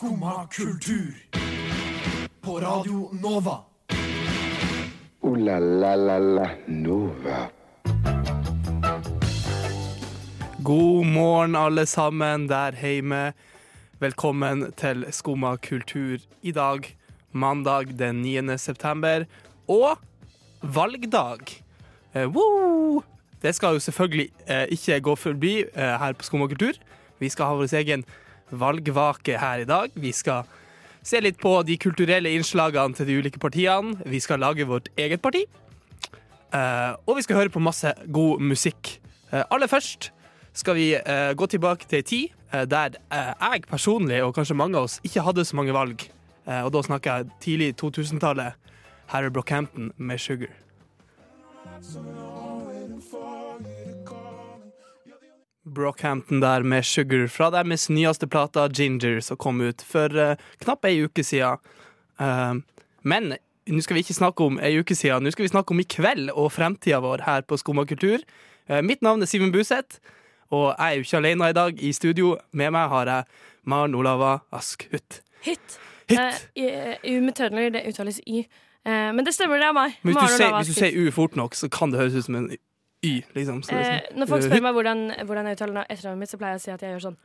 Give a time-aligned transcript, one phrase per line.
[0.00, 1.14] Skumma kultur.
[2.40, 3.58] På Radio Nova.
[5.20, 7.48] O-la-la-la-la Nova.
[10.58, 13.32] God morgen, alle sammen der hjemme.
[13.98, 16.96] Velkommen til Skumma kultur i dag,
[17.32, 18.58] mandag den 9.
[18.58, 19.24] september,
[19.68, 19.98] og
[20.62, 21.62] valgdag.
[22.14, 23.02] Eh, woo!
[23.42, 26.72] Det skal jo selvfølgelig eh, ikke gå forbi eh, her på Skumma kultur.
[27.18, 28.04] Vi skal ha vår egen
[28.50, 29.92] valgvake her i dag.
[29.94, 30.48] Vi skal
[31.02, 33.96] se litt på de kulturelle innslagene til de ulike partiene.
[34.06, 35.44] Vi skal lage vårt eget parti.
[36.52, 38.96] Eh, og vi skal høre på masse god musikk.
[39.32, 40.10] Eh, aller først
[40.52, 44.58] skal vi eh, gå tilbake til ei tid eh, der eh, jeg personlig, og kanskje
[44.58, 46.02] mange av oss, ikke hadde så mange valg.
[46.46, 48.58] Eh, og da snakker jeg tidlig 2000-tallet.
[49.10, 50.54] Her er Brockhampton med 'Sugar'.
[55.64, 60.84] Brockhampton der med 'Sugar' fra deres nyeste plata 'Ginger', som kom ut for uh, knapt
[60.84, 61.58] ei uke siden.
[62.20, 62.60] Uh,
[63.02, 63.34] men
[63.68, 65.84] nå skal vi ikke snakke om ei uke siden, nå skal vi snakke om i
[65.84, 68.18] kveld og fremtida vår her på Skumma kultur.
[68.70, 69.98] Uh, mitt navn er Simen Buseth,
[70.50, 71.82] og jeg er jo ikke alene i dag.
[71.82, 73.24] I studio med meg har jeg
[73.64, 75.20] Maren Olava Askhut.
[75.42, 75.78] Hit.
[76.08, 76.18] Hit.
[76.18, 78.46] Uh, i- i umetødelig, det uttales Y.
[78.86, 79.92] Uh, men det stemmer, det er meg.
[80.02, 82.24] Men hvis du, sier, hvis du sier U fort nok, så kan det høres ut
[82.24, 82.50] som en
[83.02, 83.22] Y.
[83.34, 83.62] Liksom.
[83.64, 86.52] Så Eh, sånn- når folk spør meg hvordan, hvordan jeg uttaler etternavnet mitt, så pleier
[86.56, 87.16] jeg å si at jeg gjør sånn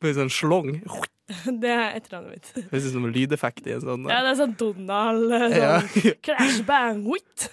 [0.00, 0.68] Med sånn slong.
[1.62, 2.48] Det er etternavnet mitt.
[2.54, 5.56] Det høres ut som en lydeffekt i en sånn Ja, det er sånn Donald sånn
[5.56, 5.80] Ja.
[6.26, 7.48] Crash bang whit.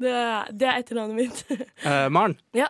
[0.00, 0.14] det,
[0.56, 1.44] det er etternavnet mitt.
[1.84, 2.68] Eh, Maren, Ja.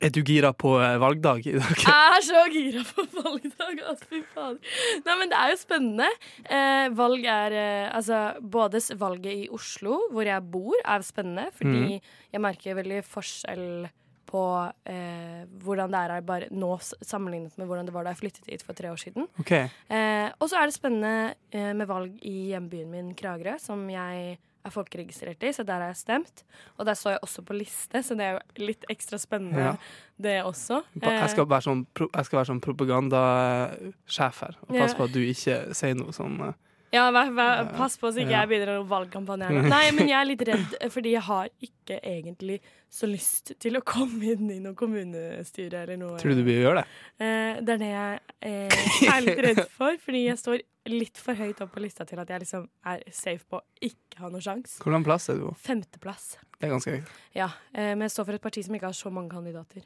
[0.00, 1.82] Er du gira på eh, valgdag i dag?
[1.82, 3.82] Jeg er så gira på valgdag.
[3.86, 4.72] Altså, fy fader.
[5.06, 6.08] Nei, men det er jo spennende.
[6.42, 11.46] Eh, valg er eh, Altså, både valget i Oslo, hvor jeg bor, er spennende.
[11.54, 13.86] Fordi jeg merker veldig forskjell
[14.26, 14.42] på
[14.90, 18.50] eh, hvordan det er her bare nå sammenlignet med hvordan det var da jeg flyttet
[18.50, 19.28] hit for tre år siden.
[19.38, 19.52] OK.
[19.54, 21.14] Eh, og så er det spennende
[21.54, 24.34] eh, med valg i hjembyen min, Kragerø, som jeg
[24.66, 26.42] er folkeregistrert i, så der har jeg stemt.
[26.78, 29.76] Og der står jeg også på liste, så det er jo litt ekstra spennende, Ja.
[30.20, 30.82] det også.
[31.02, 34.56] Jeg skal være sånn, jeg skal være sånn propagandasjef her.
[34.68, 34.98] Og passe Ja.
[34.98, 36.52] på at du ikke sier noe sånn eh,
[36.94, 39.68] Ja, vær, vær, pass på så ikke jeg begynner noen valgkampanje her.
[39.70, 42.58] Nei, men jeg er litt redd, eh, fordi jeg har ikke egentlig
[42.92, 46.20] så lyst til å komme inn i noe kommunestyre eller noe.
[46.22, 46.84] Tror du du gjør det?
[47.18, 48.20] Eh, det er det jeg
[48.50, 48.86] eh,
[49.16, 52.30] er litt redd for, fordi jeg står litt for høyt opp på lista til at
[52.30, 54.78] jeg liksom er safe på å ikke ha noe sjans.
[54.84, 55.56] Hvordan plass er du på?
[55.66, 56.36] Femteplass.
[56.54, 57.18] Det er ganske høyt.
[57.36, 59.82] Ja, eh, men jeg står for et parti som ikke har så mange kandidater.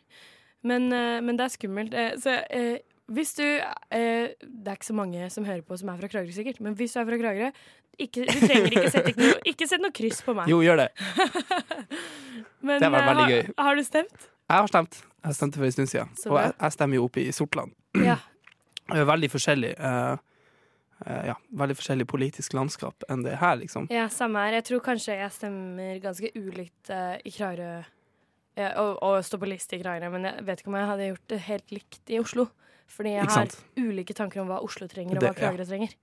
[0.60, 0.90] Men,
[1.24, 1.94] men det er skummelt.
[2.20, 6.00] Så eh, hvis du eh, Det er ikke så mange som hører på som er
[6.00, 6.60] fra Kragerø, sikkert.
[6.62, 7.50] Men hvis du er fra Kragerø,
[8.00, 10.50] ikke, du trenger ikke sette noe, ikke sette noe kryss på meg.
[10.50, 10.88] Jo, gjør det.
[12.66, 13.52] Men, det har vært eh, veldig gøy.
[13.66, 14.26] har du stemt?
[14.50, 15.02] Jeg har stemt.
[15.20, 16.16] Jeg stemte for en stund siden.
[16.30, 17.76] Og jeg, jeg stemmer jo oppe i Sortland.
[18.10, 18.20] Ja.
[18.90, 19.76] Det veldig forskjellig
[21.00, 23.86] Uh, Ja, veldig forskjellig politisk landskap enn det her, liksom.
[23.88, 24.58] ja, samme her.
[24.58, 27.78] Jeg tror kanskje jeg stemmer ganske ulikt uh, i Kragerø.
[28.60, 31.06] Ja, og, og står på liste i Kragerø, men jeg vet ikke om jeg hadde
[31.06, 32.50] gjort det helt likt i Oslo.
[32.90, 33.46] Fordi jeg har
[33.78, 35.94] ulike tanker om hva Oslo trenger, og hva Kragerø trenger.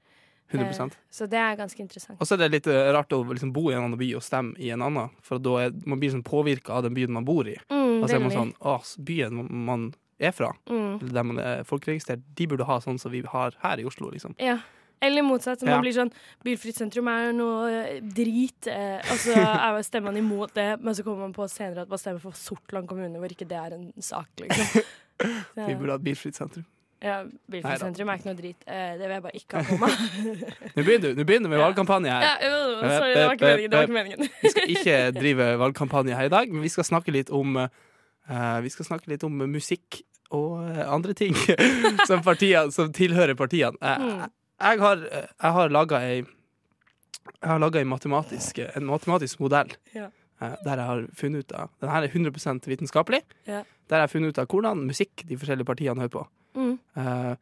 [0.49, 2.15] 100 Eh, Så det er ganske interessant.
[2.21, 4.23] Og så er det litt eh, rart å liksom bo i en annen by og
[4.23, 7.25] stemme i en annen, for da er, man blir sånn påvirka av den byen man
[7.27, 7.57] bor i.
[7.69, 9.89] Mm, Og så er man sånn Å, byen man
[10.19, 11.01] er fra, Mm.
[11.01, 14.09] eller der man er folkeregistrert, de burde ha sånn som vi har her i Oslo,
[14.09, 14.35] liksom.
[14.39, 14.59] Ja.
[15.01, 15.61] Eller motsatt.
[15.61, 15.75] Ja.
[15.75, 16.11] Man blir sånn
[16.43, 20.93] Bilfritt sentrum er noe eh, drit, eh, og så er- stemmer man imot det, men
[20.95, 23.75] så kommer man på senere at man stemmer for Sortland kommune, hvor ikke det er
[23.75, 24.81] en sak, liksom.
[25.67, 26.65] Vi burde ha bilfritt sentrum.
[27.03, 27.17] Ja,
[27.51, 28.63] Bilfrisentrum sentrum er ikke noe drit.
[28.65, 30.71] Eh, det vil jeg bare ikke ha på meg.
[30.73, 32.23] Nå begynner du, nå begynner du med valgkampanje her.
[32.25, 33.71] ja, jo, sorry, det var ikke meningen.
[33.71, 34.31] Det var ikke meningen.
[34.41, 38.57] Vi skal ikke drive valgkampanje her i dag, men vi skal snakke litt om uh,
[38.65, 40.01] Vi skal snakke litt om musikk
[40.35, 41.37] og eh, andre ting
[42.09, 43.77] som, partier, som tilhører partiene.
[43.81, 44.25] Eh, Mm.
[44.57, 50.07] Jeg har, jeg har laga ei Jeg har laga en matematisk, en matematisk modell Ja.
[50.41, 53.21] eh, der jeg har funnet ut av Den her er 100 vitenskapelig.
[53.45, 53.61] Ja.
[53.87, 56.25] Der jeg har funnet ut av hvordan musikk de forskjellige partiene hører på.
[56.57, 56.75] Mm.
[56.97, 57.33] Uh,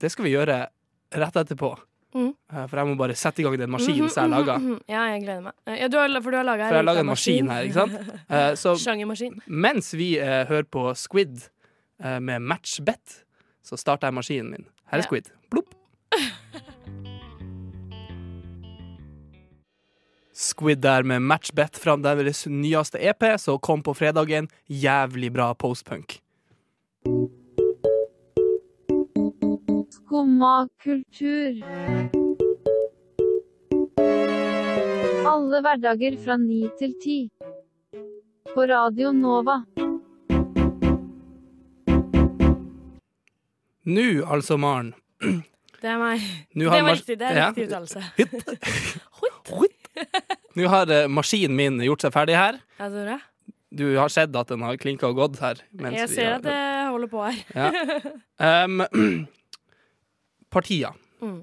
[0.00, 0.58] det skal vi gjøre
[1.14, 1.72] rett etterpå.
[2.14, 2.28] Mm.
[2.30, 4.54] Eh, for jeg må bare sette i gang den maskinen som jeg har laga.
[4.60, 4.82] Mhm, mhm, mhm.
[4.92, 5.54] Ja, jeg gleder meg.
[5.66, 7.62] Eh, Ja, du har, for du har laga For jeg har laget en maskin her,
[7.66, 7.92] ikke sant?
[8.34, 9.40] Uh, Sjangermaskin.
[9.46, 11.48] mens vi hører på Squid
[11.98, 13.24] med matchbet,
[13.64, 14.64] så starter jeg maskinen min.
[14.90, 15.06] Her er Ja.
[15.08, 15.30] Squid.
[15.50, 15.74] Plopp.
[20.34, 24.48] Squid der med matchbet fra deres nyeste EP, så kom på fredagen.
[24.68, 26.20] Jævlig bra postpunk.
[30.14, 31.58] Skumma kultur.
[35.26, 37.16] Alle hverdager fra ni til ti.
[38.52, 39.56] På Radio Nova.
[43.90, 44.94] Nå, altså, Maren.
[45.18, 46.22] Det er meg.
[46.54, 47.18] Det har var riktig.
[47.18, 47.50] Det er Ja.
[47.50, 47.98] riktig uttalelse.
[50.54, 52.62] Nå har eh, maskinen min gjort seg ferdig her.
[52.78, 53.20] Ja, det er det.
[53.82, 55.58] Du har sett at den har klinka og gått her.
[55.74, 56.62] mens Jeg vi ser har- at det
[56.94, 57.34] holder på her.
[57.58, 57.66] Ja.
[58.64, 58.78] Um,
[60.54, 60.94] partier.
[61.24, 61.40] Mm.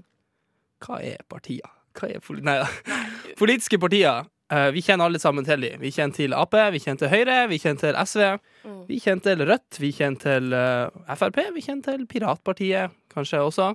[0.82, 1.68] Hva er partier?
[1.98, 2.70] Hva er poli Nei da.
[3.42, 4.26] Politiske partier.
[4.52, 5.78] Eh, vi kjenner alle sammen til dem.
[5.84, 8.24] Vi kjenner til Ap, vi kjenner til Høyre, vi kjenner til SV.
[8.68, 8.80] Mm.
[8.90, 13.70] Vi kjenner til Rødt, vi kjenner til eh, Frp, vi kjenner til Piratpartiet kanskje også.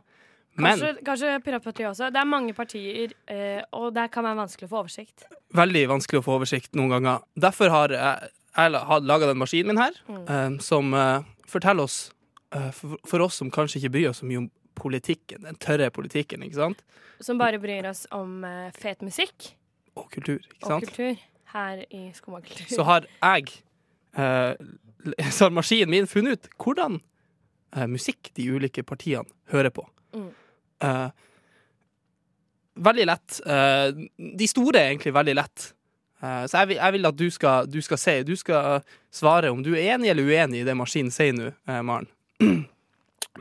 [0.57, 2.11] Men Kanskje, kanskje Piratpartiet også.
[2.13, 5.27] Det er mange partier, eh, og det kan være vanskelig å få oversikt.
[5.57, 7.25] veldig vanskelig å få oversikt noen ganger.
[7.47, 10.61] Derfor har jeg, jeg laga den maskinen min her, Mm.
[10.65, 10.93] som
[11.49, 11.99] forteller oss,
[13.05, 16.61] for oss som kanskje ikke bryr oss så mye om politikken, den tørre politikken, ikke
[16.61, 16.83] sant?
[17.25, 19.53] Som bare bryr oss om uh, fet musikk
[19.97, 20.85] Og kultur, ikke sant?
[20.85, 21.23] og kultur
[21.55, 22.67] her i Skomakultur.
[22.69, 23.55] Så har jeg,
[24.19, 24.53] uh,
[25.35, 29.87] så har maskinen min funnet ut hvordan uh, musikk de ulike partiene hører på.
[30.17, 30.33] Mm.
[32.77, 33.37] Veldig lett.
[34.41, 35.63] de store er egentlig veldig lett.
[36.21, 38.83] Så jeg vil, jeg vil at du skal, du skal se, du skal
[39.15, 42.09] svare om du er enig eller uenig i det maskinen sier nå, Maren.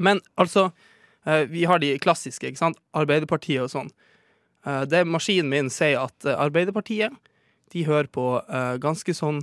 [0.05, 0.69] Men altså,
[1.49, 2.77] vi har de klassiske, ikke sant?
[2.93, 3.89] Arbeiderpartiet og sånn.
[4.65, 7.13] Eh, det maskinen min sier at eh, Arbeiderpartiet,
[7.73, 9.41] de hører på eh, ganske sånn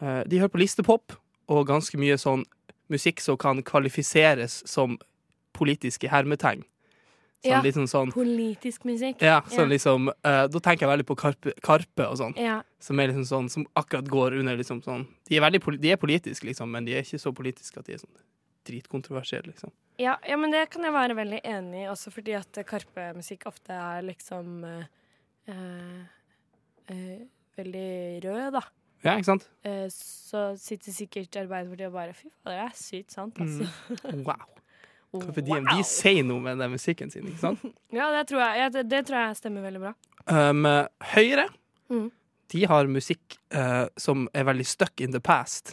[0.00, 1.16] eh, De hører på listepop
[1.50, 2.44] og ganske mye sånn
[2.92, 4.98] musikk som kan kvalifiseres som
[5.56, 6.62] politiske hermetegn.
[7.40, 7.60] Sånn, Ja.
[7.64, 9.22] liksom sånn Politisk musikk.
[9.24, 9.72] ja, sånn Ja.
[9.72, 12.34] liksom uh, Da tenker jeg veldig på Karpe, Karpe og sånn.
[12.36, 12.58] Ja.
[12.78, 15.96] Som er liksom sånn Som akkurat går under liksom sånn De er veldig de er
[15.96, 18.12] politiske, liksom, men de er ikke så politiske at de er sånn
[18.68, 19.72] dritkontroversielle, liksom.
[20.00, 23.46] Ja, ja, men det kan jeg være veldig enig i, også fordi at eh, Karpe-musikk
[23.50, 24.84] ofte er liksom eh,
[25.52, 25.98] eh,
[26.94, 27.18] eh,
[27.60, 27.90] veldig
[28.24, 28.62] rød, da.
[29.04, 29.44] Ja, ikke sant?
[29.64, 33.68] Eh, så sitter sikkert Arbeiderpartiet og bare Fy fader, det er sykt sant, altså.
[34.28, 34.46] Wow.
[35.10, 37.64] For de, de sier noe med den musikken sin, ikke sant?
[37.96, 39.94] Ja, det tror jeg, det, det tror jeg stemmer veldig bra.
[40.30, 40.66] Um,
[41.16, 41.48] Høyre,
[41.90, 42.04] Mm.
[42.52, 45.72] de har musikk uh, som er veldig stuck in the past,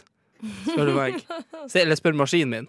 [0.66, 1.18] spør du meg.
[1.72, 2.68] Se, eller spør maskinen min.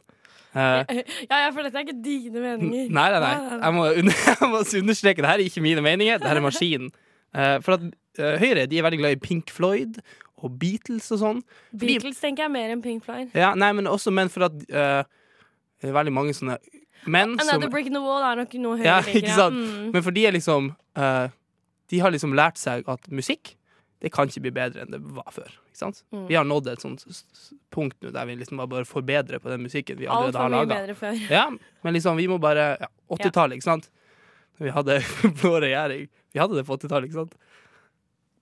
[0.56, 0.82] Uh,
[1.30, 2.88] Ja, ja, for dette er ikke dine meninger.
[2.90, 3.34] Nei, nei, nei.
[3.62, 3.84] Jeg må,
[4.42, 6.90] jeg må understreke det her er ikke mine meninger, det her er maskinen.
[7.36, 10.00] Uh, for at uh, Høyre de er veldig glad i Pink Floyd
[10.40, 11.44] og Beatles og sånn.
[11.76, 13.30] Fordi- Beatles tenker jeg mer enn Pink Floyd.
[13.38, 16.58] Ja, nei, men også men for at det er veldig mange sånne
[17.06, 19.56] menn som Another Brick in the Wall er nok noe Høyre Ja, ikke sant?
[19.56, 19.92] Mm.
[19.94, 20.72] Men for de er liksom
[21.90, 23.54] De har liksom lært seg at musikk
[24.00, 25.52] Det kan ikke bli bedre enn det var før.
[25.74, 25.92] Ikke?
[26.16, 26.26] Mm.
[26.30, 27.04] Vi har nådd et sånt
[27.74, 31.14] punkt nå der vi liksom bare forbedrer forbedre på den musikken vi allerede har laga.
[31.30, 31.50] Ja,
[31.84, 33.90] men liksom, vi må bare ja, 80-tallet, ikke sant?
[34.60, 35.02] Vi hadde
[35.42, 36.08] blå regjering.
[36.32, 37.36] Vi hadde det på 80-tallet, ikke sant?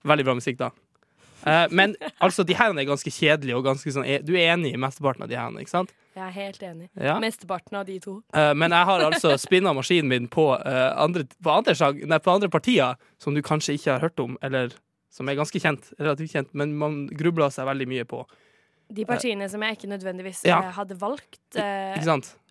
[0.06, 0.70] Veldig bra musikk da.
[1.46, 4.80] Eh, men altså, de her er ganske kjedelige, og ganske sånn Du er enig i
[4.80, 5.94] mesteparten av de her, ikke sant?
[6.18, 6.88] Jeg er helt enig.
[6.98, 7.14] Ja.
[7.22, 8.16] Mesteparten av de to.
[8.34, 11.76] Uh, men jeg har altså spinna maskinen min på, uh, andre, på, andre,
[12.10, 14.74] nei, på andre partier som du kanskje ikke har hørt om, eller
[15.10, 18.22] som er ganske kjent, relativt kjent, men man grubler seg veldig mye på.
[18.88, 20.62] De partiene som jeg ikke nødvendigvis Ja.
[20.64, 21.98] eh, hadde valgt eh,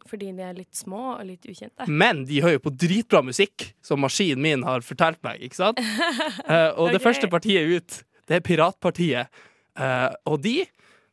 [0.08, 1.88] fordi de er litt små og litt ukjente.
[1.88, 5.82] Men de hører jo på dritbra musikk, som maskinen min har fortalt meg, ikke sant?
[6.48, 7.98] Eh, og det første partiet ut,
[8.30, 9.28] det er Piratpartiet.
[9.78, 10.62] Eh, og de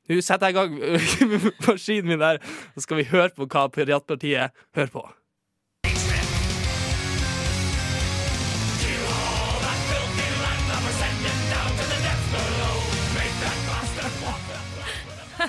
[0.04, 0.74] Nå setter jeg i gang
[1.66, 2.36] maskinen min der,
[2.76, 5.02] så skal vi høre på hva Piratpartiet hører på.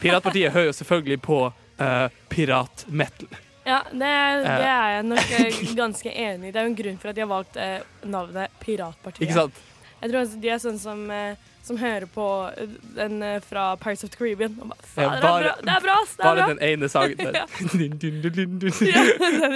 [0.05, 3.41] Piratpartiet hører jo selvfølgelig på uh, piratmetal.
[3.65, 3.99] Ja, det,
[4.45, 6.51] det er jeg nok eh, ganske enig i.
[6.53, 9.25] Det er jo en grunn for at de har valgt eh, navnet Piratpartiet.
[9.25, 9.61] Ikke sant?
[10.03, 11.33] Jeg tror de er sånn som, eh,
[11.65, 14.53] som hører på eh, den eh, fra Pirates of the Caribbean.
[14.61, 15.55] Og bare, Ja, bare- det er bra!
[15.63, 15.95] Det er bra!
[16.11, 17.33] Det Bare den ene sangen der.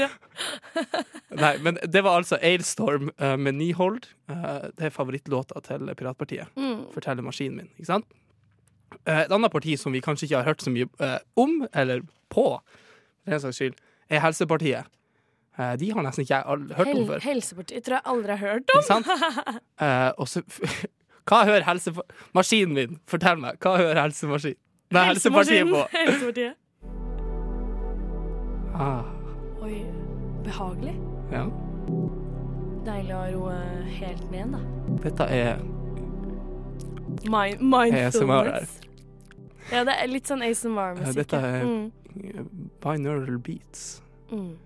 [0.01, 0.10] Ja.
[1.44, 4.10] Nei, men det var altså Ailstorm uh, med Nyhold.
[4.32, 6.50] Uh, det er favorittlåta til Piratpartiet.
[6.58, 6.88] Mm.
[6.96, 8.10] Forteller maskinen min, ikke sant?
[9.08, 12.01] Eh, et annet parti som vi kanskje ikke har hørt så mye eh, om, eller
[12.29, 13.75] på, for den saks skyld,
[14.10, 14.89] er Helsepartiet.
[15.60, 17.20] Eh, de har nesten ikke jeg hørt om før.
[17.24, 18.79] Helsepartiet tror jeg aldri har hørt om.
[18.79, 19.08] Ikke sant?
[19.79, 20.41] Eh, også,
[21.29, 22.15] Hva hører helsepartiet?
[22.34, 23.60] Maskinen min, fortell meg.
[23.63, 24.56] Hva hører helsemaskin...
[24.89, 25.84] Nei, Helsepartiet på.
[25.94, 26.56] Helsepartiet.
[28.74, 29.03] Ah,
[29.62, 29.84] Oi,
[30.46, 30.96] behagelig.
[31.32, 31.44] ja.
[32.88, 33.56] Deilig å roe
[34.00, 34.62] helt ned, da.
[35.03, 35.60] Dette er
[37.29, 38.68] Mind, ASMR her.
[39.72, 41.16] Ja, det er litt sånn ASMR-musikk.
[41.16, 41.92] dette er- mm.
[42.82, 44.02] binaural beats.
[44.32, 44.58] Mm.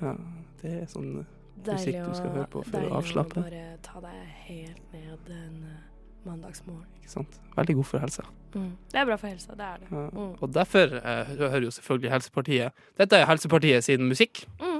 [0.00, 0.14] Ja,
[0.62, 1.26] det er sånn
[1.58, 5.30] Deilig Musikk du skal høre på for å deilig å Bare ta deg helt ned
[5.34, 5.80] en uh,
[6.28, 6.86] Mandagsmorgen.
[7.00, 7.40] Ikke sant?
[7.56, 8.24] Veldig god for helsa.
[8.54, 8.70] Mm.
[8.92, 9.88] Det er bra for helsa, det er det.
[9.90, 10.04] Ja.
[10.12, 10.34] Mm.
[10.40, 14.44] Og derfor eh, hører jo selvfølgelig Helsepartiet Dette er Helsepartiet sin musikk.
[14.60, 14.77] Mm.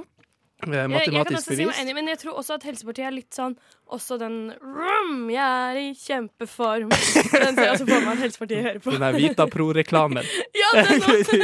[0.67, 3.05] Eh, Jeg, jeg kan også også si meg enig, men jeg tror også at Helsepartiet
[3.07, 3.53] er litt sånn
[3.95, 6.89] Også den Rum, jeg er i kjempeform.
[7.45, 8.91] Den ser jeg også for meg at Helsepartiet hører på.
[8.97, 10.27] Den er Vita Pro-reklamen.
[10.59, 11.39] Ja, den også.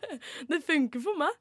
[0.54, 1.34] Det funker for meg.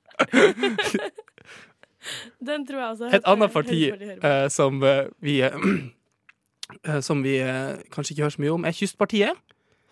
[2.44, 4.28] Den tror jeg også Et annet parti hører på.
[4.28, 5.56] eh, som eh, vi eh,
[6.90, 9.40] eh, Som vi eh, kanskje ikke hører så mye om, er Kystpartiet.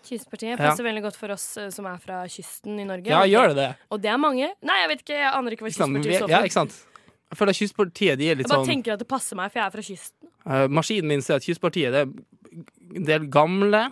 [0.04, 0.60] Kystpartiet Ja.
[0.66, 3.08] passer veldig godt for oss eh, som er fra kysten i Norge.
[3.08, 3.68] Ja, gjør det det?
[3.94, 4.52] Og det er mange.
[4.60, 6.80] Nei, jeg vet ikke, jeg aner ikke hva Kystpartiet står Ja, ikke sant?
[7.32, 9.58] Jeg føler at Kystpartiet de er Jeg bare sånn tenker at det passer meg, for
[9.62, 10.28] jeg er fra kysten.
[10.52, 13.86] eh, Maskinen min sier at Kystpartiet det er en del gamle.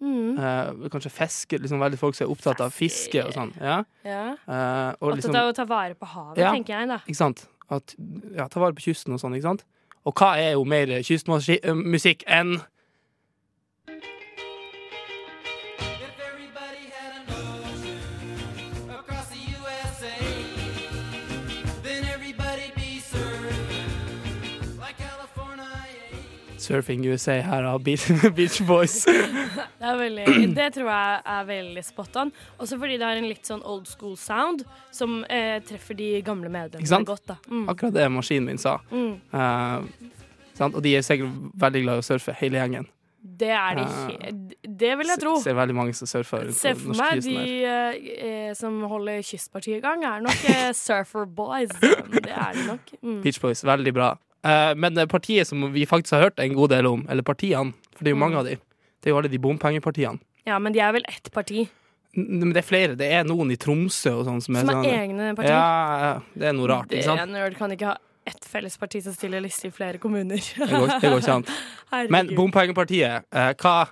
[0.00, 0.38] Mm.
[0.38, 3.50] eh, kanskje fiske, liksom veldig folk som er opptatt av fiske og sånn.
[3.58, 3.80] Ja.
[4.06, 4.20] Ja.
[4.46, 6.52] Eh, og Opptatt liksom, av å ta vare på havet, Ja.
[6.54, 6.98] tenker jeg, da.
[7.02, 7.48] ikke sant?
[7.68, 7.96] At,
[8.36, 9.64] ja, ta vare på kysten og sånn, ikke sant?
[10.06, 12.60] Og hva er jo mer kystmusikk enn
[26.68, 28.04] Surfing USA her av Beach,
[28.36, 29.00] Beach Boys?
[29.78, 30.24] Det, er veldig,
[30.56, 32.30] det tror jeg er veldig spot on.
[32.58, 36.50] Også fordi det har en litt sånn old school sound som eh, treffer de gamle
[36.50, 37.34] Ikke medlemmene godt.
[37.46, 37.64] mm.
[37.70, 38.78] Akkurat det maskinen min sa.
[38.90, 39.14] Mm.
[39.32, 40.10] Uh,
[40.58, 40.74] sant?
[40.74, 41.30] Og de er sikkert
[41.62, 42.88] veldig glad i å surfe, hele gjengen.
[43.38, 44.30] Det er de Ah.
[44.78, 45.36] Det vil jeg tro.
[45.38, 47.34] Se, ser veldig mange som surfer rundt Se for meg de
[47.66, 47.96] eh,
[48.28, 51.72] eh, som holder Kystpartiet i gang, er nok eh, Surfer Boys.
[51.80, 52.92] Det er de nok.
[53.02, 53.20] Mm.
[53.24, 54.12] Beach Boys, veldig bra.
[54.44, 58.04] Eh, men partiet som vi faktisk har hørt en god del om, eller partiene, for
[58.04, 58.26] det er jo Mm.
[58.26, 58.54] mange av de,
[59.02, 60.20] det er jo alle de bompengepartiene.
[60.46, 61.68] Ja, men de er vel ett parti,
[62.16, 62.96] Men det er flere.
[62.96, 65.52] Det er noen i Tromsø og sånn som er som sånn er egne partier?
[65.52, 67.20] Ja, det er noe rart, det ikke sant?
[67.20, 70.36] er nerd kan ikke ha ett felles parti som stiller liste i flere kommuner.
[70.40, 71.44] Det går, det går ikke an.
[72.10, 73.88] Men bompengepartiet, eh, hva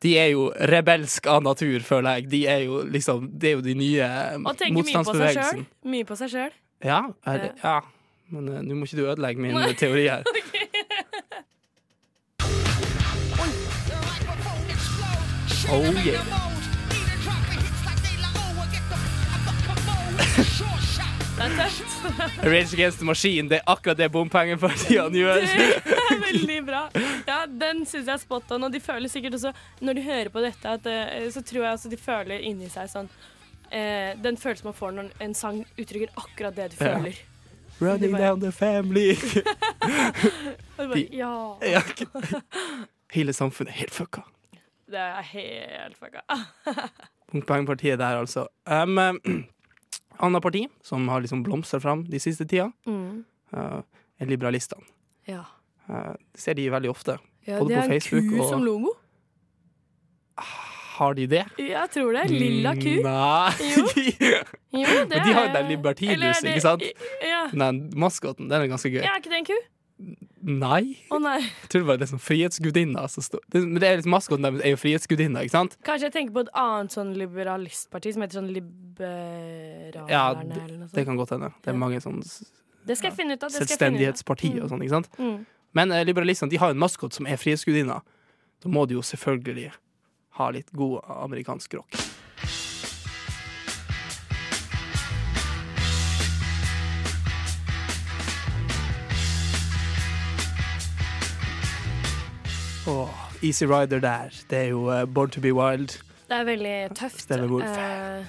[0.00, 2.28] De er jo rebelsk av natur, føler jeg.
[2.30, 4.10] De er jo liksom Det er jo de nye
[4.44, 5.64] Og tenker mye på seg sjøl.
[5.84, 6.52] Mye på seg sjøl.
[6.84, 7.80] Ja, er ja.
[8.28, 10.22] Men uh, nå må ikke du ødelegge min teori her.
[15.70, 16.24] Oh yeah.
[21.38, 22.44] Det er tøft.
[22.44, 25.44] Rage Against the Machine, det er akkurat det bompengepartiene gjør.
[25.44, 26.80] Det er veldig bra.
[27.28, 28.66] Ja, Den syns jeg er spot on.
[28.66, 31.72] Og de føler sikkert også, når de hører på dette, at, eh, så tror jeg
[31.76, 33.10] også de føler inni seg sånn
[33.70, 36.96] eh, Den følelsen man får når en sang uttrykker akkurat det du Ja.
[37.80, 39.14] Running down the family.
[40.76, 41.58] Bare, De- ja.
[41.62, 41.82] Ja.
[43.12, 44.22] Hele samfunnet er helt fucka.
[44.88, 46.20] Det er helt fucka.
[47.32, 48.46] Bompengepartiet der, altså.
[48.66, 48.98] Um,
[50.18, 53.24] Annet parti som har liksom blomstra fram de siste tida, Mm.
[53.52, 53.80] uh,
[54.18, 54.82] er liberalistene.
[55.28, 55.44] Ja.
[55.88, 57.18] Uh, ser de veldig ofte.
[57.46, 58.94] ja Både det er en Facebook ku og- som logo.
[60.98, 61.44] Har de det?
[61.62, 62.26] Jeg tror det.
[62.32, 62.92] Lilla ku.
[63.06, 63.72] Nei.
[63.72, 63.86] Jo.
[64.78, 66.82] Jo, det Men de har jo den Libertinus, er det- ikke sant?
[67.24, 67.38] Ja.
[67.54, 69.00] Den maskoten, den er ganske gøy.
[69.00, 69.56] ja, er ikke det en ku?
[70.44, 70.82] Nei.
[71.10, 71.38] Å nei.
[71.64, 73.06] Jeg tror det var det som frihetsgudinna
[73.54, 75.74] Men det er liksom maskoten deres er jo frihetsgudinna, ikke sant?
[75.88, 80.86] Kanskje jeg tenker på et annet sånn liberalistparti som heter sånn Liberalerne Ja, eller noe
[80.86, 81.04] Det sånt.
[81.08, 81.50] kan godt hende.
[81.64, 82.20] Det er mange sånn
[82.86, 83.50] Det skal jeg finne ut av.
[83.50, 85.10] Det selvstendighetspartier og sånn, ikke sant?
[85.18, 85.40] Mm.
[85.76, 87.98] Men eh, liberalistene de har en maskot som er frihetsgudinna.
[88.62, 89.72] Da må de jo selvfølgelig
[90.38, 91.98] ha litt god amerikansk rock.
[102.86, 103.08] Åh,
[103.42, 104.32] Easy Rider der.
[104.50, 105.98] Det er jo eh, Born to be wild.
[106.28, 107.30] Det er veldig tøft.
[107.30, 108.24] Uh,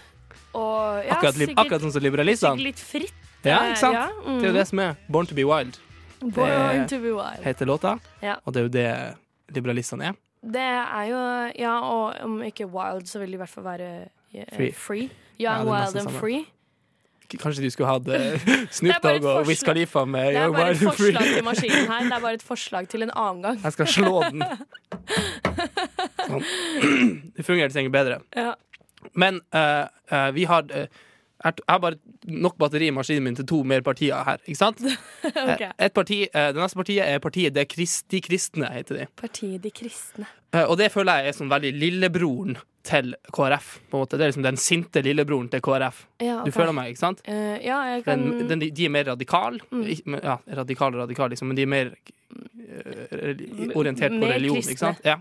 [0.53, 2.55] og ja, Akkurat, sikkert, akkurat sånn som liberalistene.
[2.55, 3.15] sikkert litt fritt.
[3.43, 3.95] Ja, eh, ikke sant?
[3.95, 4.39] ja, mm.
[4.39, 5.79] Det er jo det som er Born to be wild,
[6.21, 7.43] Born det- to be wild.
[7.43, 7.99] heter låta.
[8.21, 8.35] Ja.
[8.45, 10.13] Og det er jo det liberalistene er.
[10.43, 11.19] Det er jo
[11.59, 13.89] Ja, og om ikke wild, så vil det i hvert fall være
[14.35, 14.73] yeah, Free.
[14.73, 15.09] free.
[15.39, 16.45] Ja, Young, er wild and free.
[17.29, 18.07] Kanskje de skulle hatt
[18.77, 19.63] Snoop Dogg og Wiz.
[19.63, 21.13] Khalifa med Det er bare et Wild Free.
[21.13, 22.03] forslag til maskinen her.
[22.03, 23.59] Det er bare et forslag til en annen gang.
[23.63, 24.43] Jeg skal slå den.
[26.29, 26.43] Sånn.
[27.37, 28.17] Det fungerte sikkert bedre.
[28.35, 28.53] Ja.
[29.15, 30.87] Men uh, uh, vi har eh,
[31.39, 31.95] jeg har bare
[32.27, 34.41] nok batteri i maskinen min til to mer partier her.
[34.45, 34.81] Ikke sant?
[35.29, 39.05] Eh, Et parti, eh, det neste partiet er partiet krist, De kristne, heter de.
[39.19, 40.27] Partiet De kristne.
[40.53, 42.57] Eh, og det føler jeg er sånn veldig lillebroren
[42.89, 43.67] til KrF.
[43.91, 44.17] På en måte.
[44.17, 46.05] Det er liksom den sinte lillebroren til KrF.
[46.23, 47.19] Ja, Du føler meg, ikke sant?
[47.27, 49.59] Uh, ja, jeg kan Den, den, de er mer radikale.
[49.71, 50.15] Mm.
[50.23, 54.75] Ja, radikale radikale, liksom, men de er mer uh, orientert på Mer religion, kristne.
[54.75, 55.03] ikke sant?
[55.05, 55.19] Ja.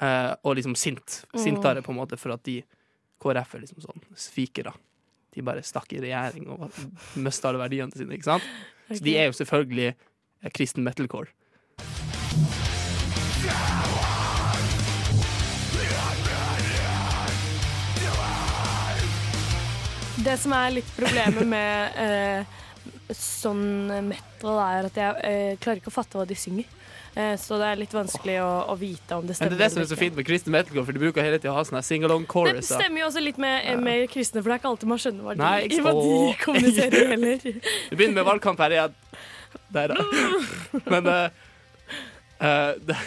[0.00, 1.22] Uh, og liksom sint.
[1.34, 1.40] Mm.
[1.42, 2.60] Sintere, på en måte, for at de
[3.20, 4.72] KrF er liksom sånn svikere.
[5.34, 6.70] De bare stakk i regjering og
[7.22, 8.16] mista alle verdiene sine.
[8.16, 8.46] ikke sant?
[8.86, 8.98] Okay.
[8.98, 11.30] Så de er jo selvfølgelig eh, kristen metalcore.
[20.20, 22.58] Det som er litt problemet med eh,
[23.16, 23.62] sånn
[24.10, 26.68] metal, er at jeg eh, klarer ikke å fatte hva de synger.
[27.14, 29.50] Eh, så det er litt vanskelig å, å vite om det stemmer.
[29.50, 31.40] Men det er det som er så fint med kristen metalcore, for de bruker hele
[31.40, 34.52] tida å ha sånne sing-along Det stemmer jo også litt med, eh, med kristne, for
[34.52, 37.42] det er ikke alltid man skjønner hva de, Nei, hva de kommuniserer heller.
[37.42, 38.98] Vi begynner med valgkamp her igjen.
[39.74, 40.04] Der, da.
[40.92, 41.26] Men uh,
[42.38, 43.00] uh, det,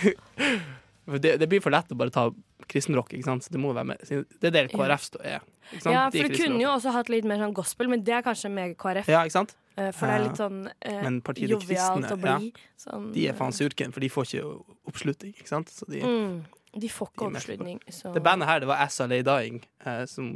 [1.23, 2.27] det, det blir for lett å bare ta
[2.67, 3.47] kristenrock, ikke sant?
[3.47, 4.03] Så det må være med.
[4.03, 5.47] Det er der KrF står er.
[5.85, 8.51] Ja, for du kunne jo også hatt litt mer sånn gospel, men det er kanskje
[8.53, 9.07] med KrF.
[9.11, 9.55] Ja, ikke sant?
[9.77, 11.03] eh, For det er litt sånn eh,
[11.49, 12.51] jovialt Kristne, å bli.
[12.77, 14.49] Sånn, De er faen surken, for de får ikke
[14.91, 15.69] oppslutning, ikke sant?
[15.73, 16.43] Så de, mm,
[16.79, 17.79] De får ikke de oppslutning.
[17.89, 18.13] Så.
[18.13, 20.35] Det bandet her, det var As LA Dying, eh, som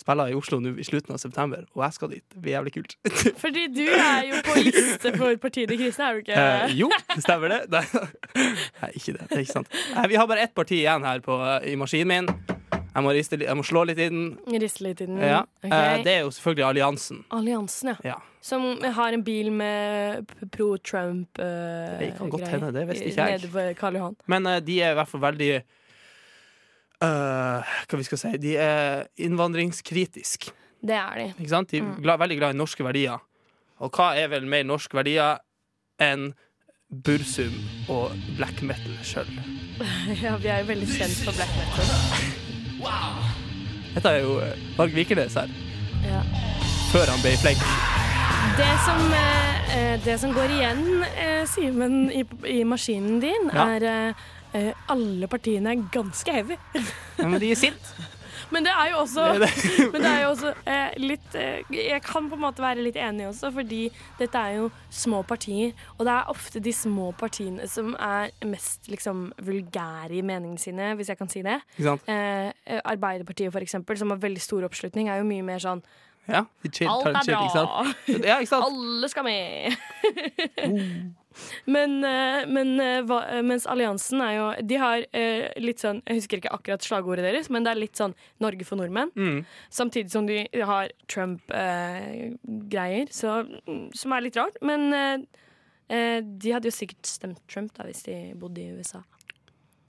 [0.00, 2.22] spiller i Oslo nå i slutten av september, og jeg skal dit.
[2.32, 2.94] Det blir jævlig kult.
[3.42, 6.38] Fordi du er jo på liste for Partiet De kristne, er du ikke?
[6.40, 6.88] Eh, jo,
[7.20, 7.82] stemmer det.
[8.80, 9.26] Nei, ikke det.
[9.28, 9.68] Det er ikke sant.
[9.96, 11.36] Eh, vi har bare ett parti igjen her på,
[11.68, 12.59] i maskinen min.
[12.90, 14.24] Jeg må, riste, jeg må slå litt i den.
[14.60, 15.20] Riste litt i den.
[15.22, 15.44] Ja.
[15.62, 15.70] Ok.
[15.70, 17.20] Eh, det er jo selvfølgelig Alliansen.
[17.36, 17.96] Alliansen, ja.
[18.04, 18.16] Ja.
[18.42, 23.42] Som har en bil med pro-Trump uh, Det kan godt hende, det visste ikke jeg.
[23.42, 24.16] Nede på Karl Johan.
[24.32, 25.50] Men uh, de er i hvert fall veldig
[27.04, 30.50] uh, Hva vi skal si De er innvandringskritisk.
[30.80, 31.26] Det er de.
[31.36, 31.70] Ikke sant?
[31.70, 32.20] De er Mm.
[32.24, 33.20] veldig glad i norske verdier.
[33.80, 35.38] Og hva er vel mer norske verdier
[36.00, 36.32] enn
[36.90, 37.54] Bursum
[37.92, 39.28] og black metal sjøl?
[40.24, 42.40] Ja, vi er jo veldig kjent for black metal.
[43.94, 45.48] Dette er jo eh, Varg Vikernes her,
[46.06, 46.20] Ja.
[46.92, 47.64] før han ble flink.
[48.56, 50.84] Det som, eh, eh, det som går igjen,
[51.16, 53.66] eh, Simen, i, i maskinen din, Ja.
[53.76, 54.14] er eh,
[54.54, 56.56] eh, alle partiene er ganske heavy.
[57.18, 57.94] Men de er sinte.
[58.50, 59.44] Men det er jo også, er
[59.92, 62.98] men det er jo også eh, litt eh, Jeg kan på en måte være litt
[63.00, 63.82] enig også, fordi
[64.18, 65.72] dette er jo små partier.
[65.98, 70.92] Og det er ofte de små partiene som er mest liksom vulgære i meningene sine,
[70.98, 71.60] hvis jeg kan si det.
[71.80, 75.84] Eh, eh, Arbeiderpartiet, for eksempel, som har veldig stor oppslutning, er jo mye mer sånn
[76.28, 77.84] Ja, chill, Alt er chill, bra!
[78.30, 78.36] Ja?
[78.60, 79.76] Alle skal med!
[81.64, 86.20] men eh, men eh, eh, mens alliansen er jo De har eh, litt sånn Jeg
[86.20, 89.12] husker ikke akkurat slagordet deres, men det er litt sånn Norge for nordmenn.
[89.14, 89.44] Mm.
[89.70, 94.58] Samtidig som de har Trump-greier, som er litt rart.
[94.66, 95.16] Men eh,
[95.92, 99.02] eh, de hadde jo sikkert stemt Trump da hvis de bodde i USA.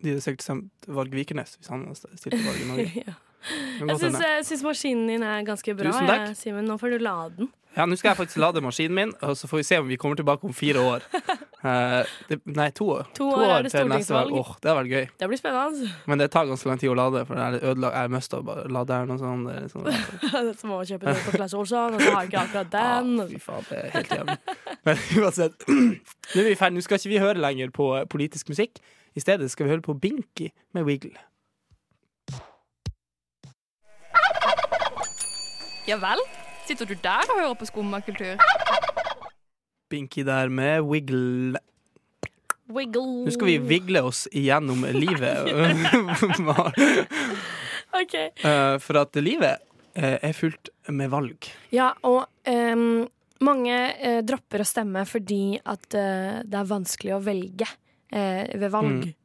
[0.02, 3.04] De hadde sikkert stemt Valg Vikernes hvis han hadde stilt til valg i Norge.
[3.10, 3.18] ja.
[3.50, 5.96] Jeg syns, jeg maskinen din er ganske bra.
[6.06, 6.68] Jeg, Simen.
[6.70, 7.52] Nå får du lade den.
[7.72, 9.96] Ja, nå skal jeg faktisk lade maskinen min, og så får vi se om vi
[9.96, 11.06] kommer tilbake om fire år.
[11.64, 13.08] Uh, det, nei, to år.
[13.16, 14.34] To år er det til neste valg.
[14.36, 15.08] Oh, det har vært gøy.
[15.22, 15.88] Det blir spennende.
[16.12, 17.96] Men det tar ganske lang tid å lade, for det er ødelagt.
[17.96, 18.42] Jeg mista
[18.76, 19.48] laderen og sånn.
[19.48, 22.28] Det er litt sånn Så må man kjøpe den på Claes Olsson, og så har
[22.28, 23.16] jeg ikke akkurat den.
[23.22, 24.38] Ja, fy faen, det er helt jævlig.
[24.90, 25.68] Men uansett,
[26.36, 26.76] nå er vi ferdige.
[26.82, 28.84] Nå skal ikke vi høre lenger på eh, politisk musikk.
[29.16, 31.16] I stedet skal vi høre på Binky med Wiggle.
[35.92, 36.22] Ja vel?
[36.64, 38.40] Sitter du der og hører på skummakultur?
[39.92, 41.60] Binky der med Wiggle.
[42.72, 43.26] Wiggle.
[43.26, 45.52] Nå skal vi vigle oss igjennom livet.
[48.02, 48.16] OK.
[48.16, 49.60] Eh, For at livet
[50.00, 51.52] eh, er fullt med valg.
[51.76, 53.04] Ja, og um,
[53.44, 58.70] mange uh, dropper å stemme fordi at uh, det er vanskelig å velge uh, ved
[58.72, 59.10] valg.
[59.12, 59.18] Mm.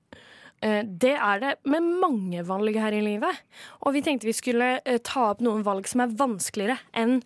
[0.67, 3.43] Eh, det er det med mange valg her i livet.
[3.85, 7.21] Og vi tenkte vi skulle eh, ta opp noen valg som er vanskeligere enn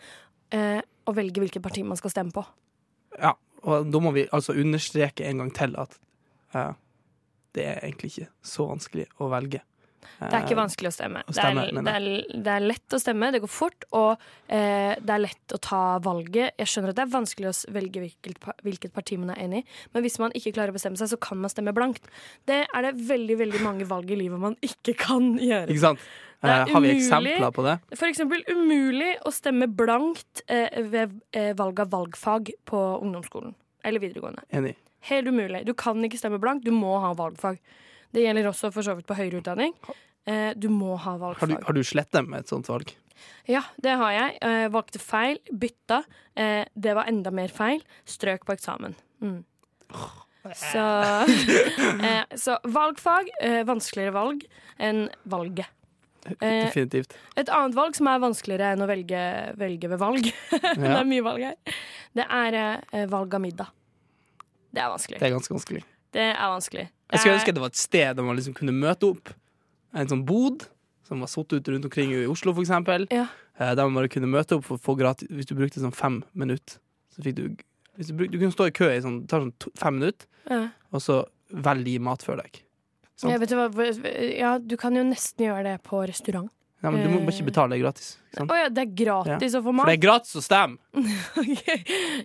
[0.55, 2.45] eh, å velge hvilket parti man skal stemme på.
[3.19, 5.97] Ja, og da må vi altså understreke en gang til at
[6.55, 6.73] uh,
[7.57, 9.61] det er egentlig ikke så vanskelig å velge.
[10.21, 11.23] Det er ikke vanskelig å stemme.
[11.27, 14.25] å stemme, det, er, det, er, det er lett å stemme, det går fort, og
[14.47, 16.57] eh, det er lett å ta valget.
[16.61, 19.79] Jeg skjønner at det er vanskelig å velge hvilket, hvilket parti man er enig i,
[19.95, 22.09] men hvis man ikke klarer å bestemme seg, så kan man stemme blankt.
[22.49, 25.69] Det er det veldig veldig mange valg i livet man ikke kan gjøre.
[25.71, 26.11] Ikke sant?
[26.41, 27.75] Det er Eh, har vi eksempler på det?
[27.93, 33.53] For eksempel umulig å stemme blankt eh, ved eh, valg av valgfag på ungdomsskolen
[33.85, 34.47] eller videregående.
[34.49, 34.75] Enig.
[35.11, 35.65] Helt umulig.
[35.69, 37.61] Du kan ikke stemme blankt, du må ha valgfag.
[38.15, 39.75] Det gjelder også for så vidt på høyere utdanning.
[40.27, 41.65] Eh, du må ha Har du, valgfag.
[41.67, 42.93] har du slettet med et sånt valg?
[43.49, 44.39] Ja, det har jeg.
[44.47, 46.03] Eh, valgte feil, bytta.
[46.37, 47.83] Eh, det var enda mer feil.
[48.09, 48.97] Strøk på eksamen.
[49.23, 49.43] Mm.
[50.57, 50.85] Så,
[52.09, 54.47] eh, så valgfag, eh, vanskeligere valg
[54.81, 55.69] enn valget.
[56.27, 57.15] Eh, Definitivt.
[57.37, 59.21] et annet valg som er vanskeligere enn å velge,
[59.61, 60.27] velge ved valg,
[60.81, 61.77] det er mye valg her,
[62.17, 63.71] det er eh, valg av middag.
[64.71, 65.21] Det er vanskelig.
[65.21, 65.85] det er ganske vanskelig.
[66.15, 66.87] Det er vanskelig.
[67.11, 69.33] Jeg skulle Eh, ønske det var et sted der man liksom kunne møte opp.
[69.95, 70.67] En sånn bod
[71.07, 73.09] som var satt ut rundt omkring i Oslo, for eksempel.
[73.11, 73.27] Ja.
[73.59, 75.95] Eh, Der man bare kunne møte opp for å få gratis Hvis du brukte sånn
[75.95, 76.79] fem minutter,
[77.11, 77.57] så fikk du
[78.01, 80.25] hvis du, bruk, du kunne stå i kø i sånn, tar sånn to, fem minutter,
[80.49, 80.71] ja.
[80.95, 81.19] og så
[81.53, 82.63] velge mat før deg.
[83.29, 83.67] Ja, vet du hva,
[84.33, 86.49] ja, du kan jo nesten gjøre det på restaurant.
[86.81, 87.37] Ja, men du må bare Eh.
[87.37, 88.07] ikke betale, det er gratis.
[88.31, 88.53] Å sant?
[88.57, 89.85] ja, det er gratis å få mat?
[89.85, 90.79] For det er gratis å stemme!
[91.43, 91.83] okay.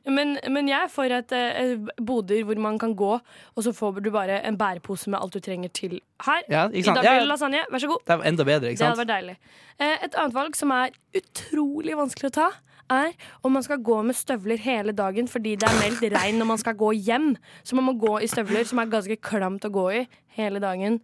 [0.07, 3.99] men, men jeg er for et eh, boder hvor man kan gå, og så får
[4.05, 6.45] du bare en bærepose med alt du trenger til her.
[6.47, 8.05] Ja, I dag blir Ja, det lasagne, vær så god.
[8.07, 8.85] det er enda bedre, ikke sant?
[8.85, 9.35] Det hadde vært deilig.
[9.79, 12.47] Eh, Et annet valg som er utrolig vanskelig å ta,
[12.95, 16.49] er om man skal gå med støvler hele dagen fordi det er meldt regn når
[16.51, 17.31] man skal gå hjem.
[17.65, 20.03] Så man må gå i støvler som er ganske klamt å gå i
[20.37, 20.99] hele dagen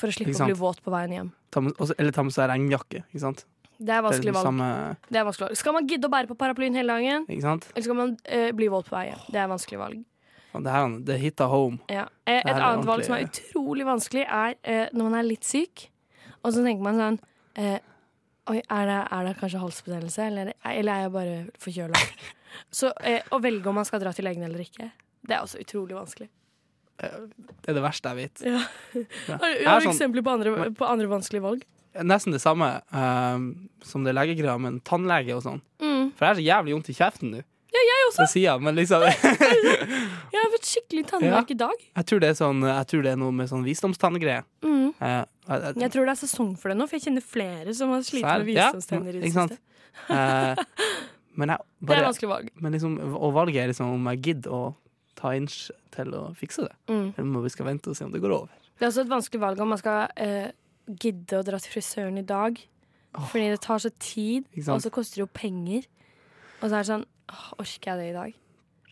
[0.00, 1.32] for å slippe å bli våt på veien hjem.
[1.52, 3.44] Ta med, også- eller ta med seg regnjakke, ikke sant?
[3.80, 4.60] Det er er vanskelig liksom valg.
[4.60, 5.56] samme, Det er vanskelig valg.
[5.56, 8.88] Skal man gidde å bære på paraplyen hele dagen, eller skal man uh, bli våt
[8.90, 9.22] på vei hjem?
[9.32, 10.04] Det er vanskelig valg.
[10.52, 11.78] Det her, det hitta home.
[11.88, 12.08] Ja.
[12.26, 15.46] Eh, Et er annet valg som er utrolig vanskelig, er eh, når man er litt
[15.46, 15.86] syk,
[16.42, 17.20] og så tenker man sånn
[17.56, 17.78] eh,
[18.50, 22.00] Oi, er det, er det kanskje halsbetennelse, eller, eller er jeg bare forkjøla?
[22.80, 22.88] Så
[23.30, 24.88] å velge om man skal dra til legen eller ikke,
[25.22, 26.26] det er også utrolig vanskelig.
[27.00, 28.42] Det er det verste jeg vet.
[28.44, 28.60] Ja.
[29.28, 29.36] Ja.
[29.40, 31.62] Har, du sånn- eksempler på andre, på andre vanskelige valg?
[32.06, 33.46] Nesten det samme ehm,
[33.82, 35.62] som det legegreia, men tannlege og sånn.
[35.82, 36.12] Mm.
[36.14, 37.40] For jeg har så jævlig vondt i kjeften nå.
[37.70, 38.26] Ja, jeg også.
[38.32, 39.02] Siden, men liksom
[40.34, 41.82] Jeg har fått skikkelig tannverk i dag.
[41.96, 44.42] Jeg tror det er, sånn, jeg tror det er noe med sånn visdomstanngreie.
[44.66, 44.88] Mm.
[45.00, 47.90] Uh, jeg- jeg- tror det er sesong for det nå, for jeg kjenner flere som
[47.94, 49.58] har slitt med Ja, visdomstenner i det siste.
[50.10, 50.54] Eh,
[51.36, 52.50] men jeg Det er bare vanskelig valg.
[52.60, 54.62] Men liksom, og valget er liksom om jeg gidder å
[55.20, 56.74] ta inch til å fikse det.
[56.90, 57.06] Mm.
[57.12, 58.66] Eller om vi skal vente og se om det går over.
[58.80, 60.50] Det er også et vanskelig valg om man skal eh,
[60.88, 62.58] gidde å dra til frisøren i dag.
[63.10, 65.88] Fordi det tar så tid, og så koster det jo penger.
[66.60, 68.36] Og så er det sånn åh, Orker jeg det i dag?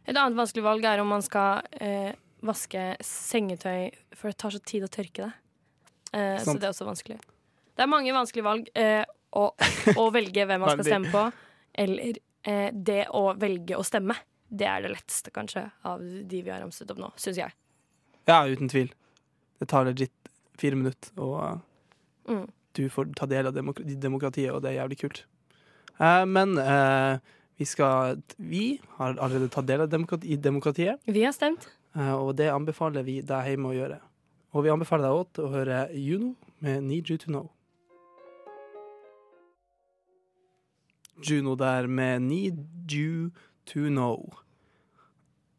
[0.08, 4.60] Et annet vanskelig valg er om man skal eh, vaske sengetøy, for det tar så
[4.64, 5.32] tid å tørke det.
[6.16, 7.18] Eh, så det er også vanskelig.
[7.76, 8.70] Det er mange vanskelige valg.
[8.74, 9.04] Eh,
[9.38, 9.50] å,
[9.94, 11.24] å velge hvem man skal stemme på,
[11.84, 14.16] eller eh, det å velge å stemme.
[14.50, 17.52] Det er det letteste, kanskje, av de vi har ramset opp nå, syns jeg.
[18.28, 18.90] Ja, uten tvil.
[19.60, 20.12] Det tar legit
[20.58, 21.60] fire minutter, og
[22.28, 22.46] Mm.
[22.74, 25.24] du får ta del av demok demokratiet, og det er jævlig kult.
[26.00, 27.18] Eh, men eh,
[27.58, 31.66] vi skal Vi har allerede tatt del av demokrati i demokratiet, Vi har stemt.
[31.96, 34.00] eh, og det anbefaler vi deg hjemme å gjøre.
[34.54, 37.50] Og vi anbefaler deg også å høre Juno med Need You To Know.
[41.20, 42.58] Juno der med Need
[42.92, 43.42] You To Know.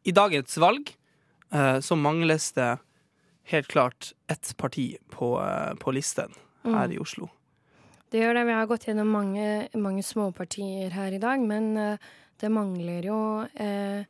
[0.04, 0.94] I dagens valg
[1.52, 2.78] eh, så mangles det
[3.50, 6.32] helt klart ett parti på, eh, på listen
[6.64, 6.92] her Mm.
[6.92, 7.28] i Oslo.
[8.10, 8.44] Det gjør det.
[8.46, 11.96] Vi har gått gjennom mange, mange småpartier her i dag, men eh,
[12.40, 13.18] det mangler jo
[13.54, 14.04] eh,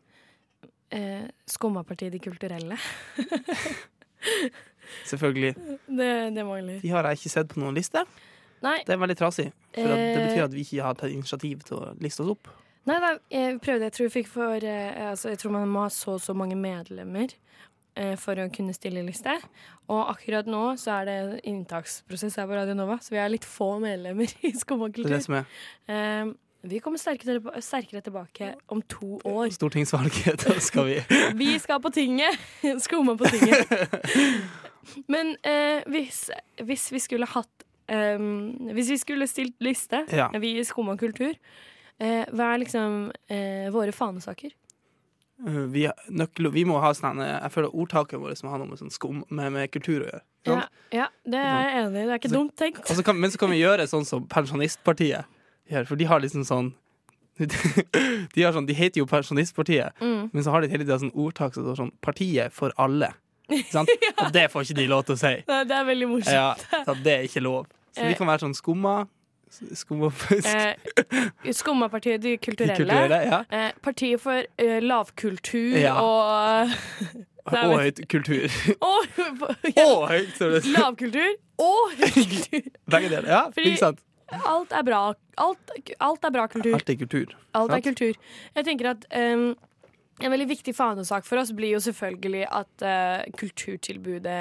[0.91, 2.79] eh, Skummapartiet De Kulturelle.
[5.07, 5.55] Selvfølgelig.
[5.87, 6.81] Det, det mangler.
[6.83, 8.03] De har jeg ikke sett på noen liste.
[8.65, 9.47] Nei, Det er veldig trasig.
[9.75, 12.51] For eh, det betyr at vi ikke har tatt initiativ til å liste oss opp.
[12.89, 13.89] Nei nei, jeg prøvde.
[13.91, 16.57] Jeg tror, jeg, for, eh, altså, jeg tror man må ha så og så mange
[16.59, 17.33] medlemmer
[17.97, 19.35] eh, for å kunne stille liste.
[19.91, 23.45] Og akkurat nå så er det inntaksprosess her på Radio Nova, så vi er litt
[23.49, 25.45] få medlemmer i Det er det som er
[25.91, 29.49] Eh, vi kommer sterkere, sterkere tilbake om to år.
[29.49, 30.43] stortingsvalget.
[30.45, 30.99] Da skal vi
[31.41, 32.37] Vi skal på tinget!
[32.85, 33.65] Skumma på tinget.
[35.09, 36.27] Men eh, hvis,
[36.65, 40.29] hvis vi skulle hatt em, Hvis vi skulle stilt liste, Ja.
[40.39, 41.33] vi i Skumma kultur,
[42.01, 44.51] hva er liksom eh, våre fanesaker?
[45.41, 48.79] Uh, vi, nøkkel, vi må ha sånne Jeg føler ordtaket vårt må ha noe med,
[48.81, 50.21] sånn skum, med, med kultur å gjøre.
[50.49, 50.59] Ja,
[50.93, 52.05] ja, det er jeg enig i.
[52.05, 52.85] Det er ikke Så- dumt tenkt.
[52.89, 55.25] Så kan, men så kan vi gjøre sånn som Pensjonistpartiet
[55.71, 56.73] gjør, for de har liksom sånn
[57.41, 60.29] de, har sånn, de heter jo Pensjonistpartiet, Mm.
[60.33, 63.15] men så har de hele tida sånn ordtak som står sånn 'Partiet for alle'.
[63.71, 63.89] Sant?
[64.25, 65.33] Og det får ikke de lov til å si.
[65.49, 66.37] Nei, Det er veldig morsomt.
[66.37, 67.67] Ja, så det er ikke lov.
[67.97, 68.19] Så vi Eh.
[68.19, 69.09] kan være sånn skumma
[69.51, 72.77] Skumma Eh, Skummapartiet De de Kulturelle.
[72.77, 73.21] kulturelle.
[73.27, 73.41] Ja.
[73.51, 75.95] Eh, partiet for eh, lavkultur Ja.
[76.01, 76.71] og
[77.51, 78.47] Og høyt kultur.
[78.81, 79.07] Og
[79.87, 80.31] Og høyt!
[80.37, 82.71] står det, lavkultur og høykultur.
[82.91, 83.27] begge deler.
[83.29, 83.99] Ja, Fordi- ikke sant?
[84.31, 85.01] Alt er bra.
[85.43, 86.75] Alt, alt er bra kultur.
[86.77, 87.33] Alt er kultur.
[87.59, 88.13] Alt er kultur.
[88.55, 89.57] Jeg tenker at um,
[90.21, 94.41] En veldig viktig fanesak for oss blir jo selvfølgelig at uh, kulturtilbudet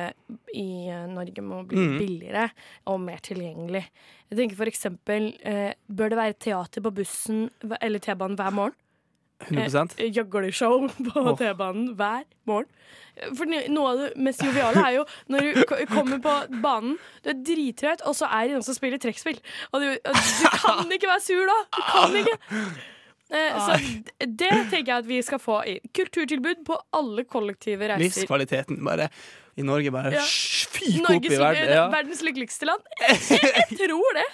[0.57, 1.95] i uh, Norge må bli mm.
[2.01, 2.49] billigere
[2.91, 3.85] og mer tilgjengelig.
[4.29, 7.47] Jeg tenker for eksempel, uh, Bør det være teater på bussen
[7.79, 8.77] eller T-banen hver morgen?
[9.47, 11.31] 100 Eh, Gjøgleshow på oh.
[11.39, 12.67] T-banen hver morgen.
[13.35, 17.31] For noe av det mest joviale er jo når du ko- kommer på banen, du
[17.31, 19.39] er drittrøtt, og så er det noen som spiller trekkspill.
[19.71, 21.59] Og du, du kan ikke være sur da!
[21.75, 22.39] Du kan ikke!
[23.29, 23.75] Eh, så
[24.25, 28.01] det tenker jeg at vi skal få i kulturtilbud på alle kollektive reiser.
[28.23, 29.09] Livskvaliteten bare
[29.59, 30.23] i Norge bare Ja.
[30.25, 31.69] fyker opp i verden.
[31.75, 31.87] Ja.
[31.93, 32.81] verdens lykkeligste land.
[33.03, 34.27] Jeg, jeg tror det.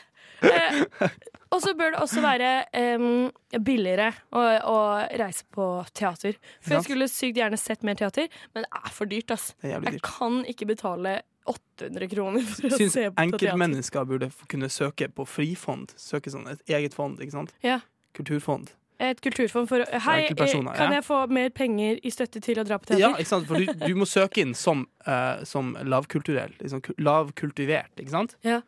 [0.45, 1.09] Eh,
[1.55, 4.77] og så bør det også være eh, billigere å, å
[5.17, 6.35] reise på teater.
[6.61, 9.31] For jeg skulle sykt gjerne sett mer teater, men det er for dyrt.
[9.35, 9.53] ass.
[9.63, 13.23] Er Jeg kan ikke betale 800 kroner for å Syns se på teater.
[13.27, 15.91] enkeltmennesker burde kunne søke på frifond.
[15.99, 17.53] Søke sånn et eget fond, ikke sant?
[17.65, 17.79] Ja.
[18.15, 18.71] Kulturfond.
[18.99, 21.01] Et kulturfond for å Hei, personer, kan ja.
[21.01, 23.01] jeg få mer penger i støtte til å dra på teater?
[23.01, 23.47] Ja, ikke sant?
[23.49, 26.53] For du, du må søke inn som, uh, som lavkulturell.
[26.61, 28.37] Liksom, lavkultivert, ikke sant?
[28.47, 28.61] Ja.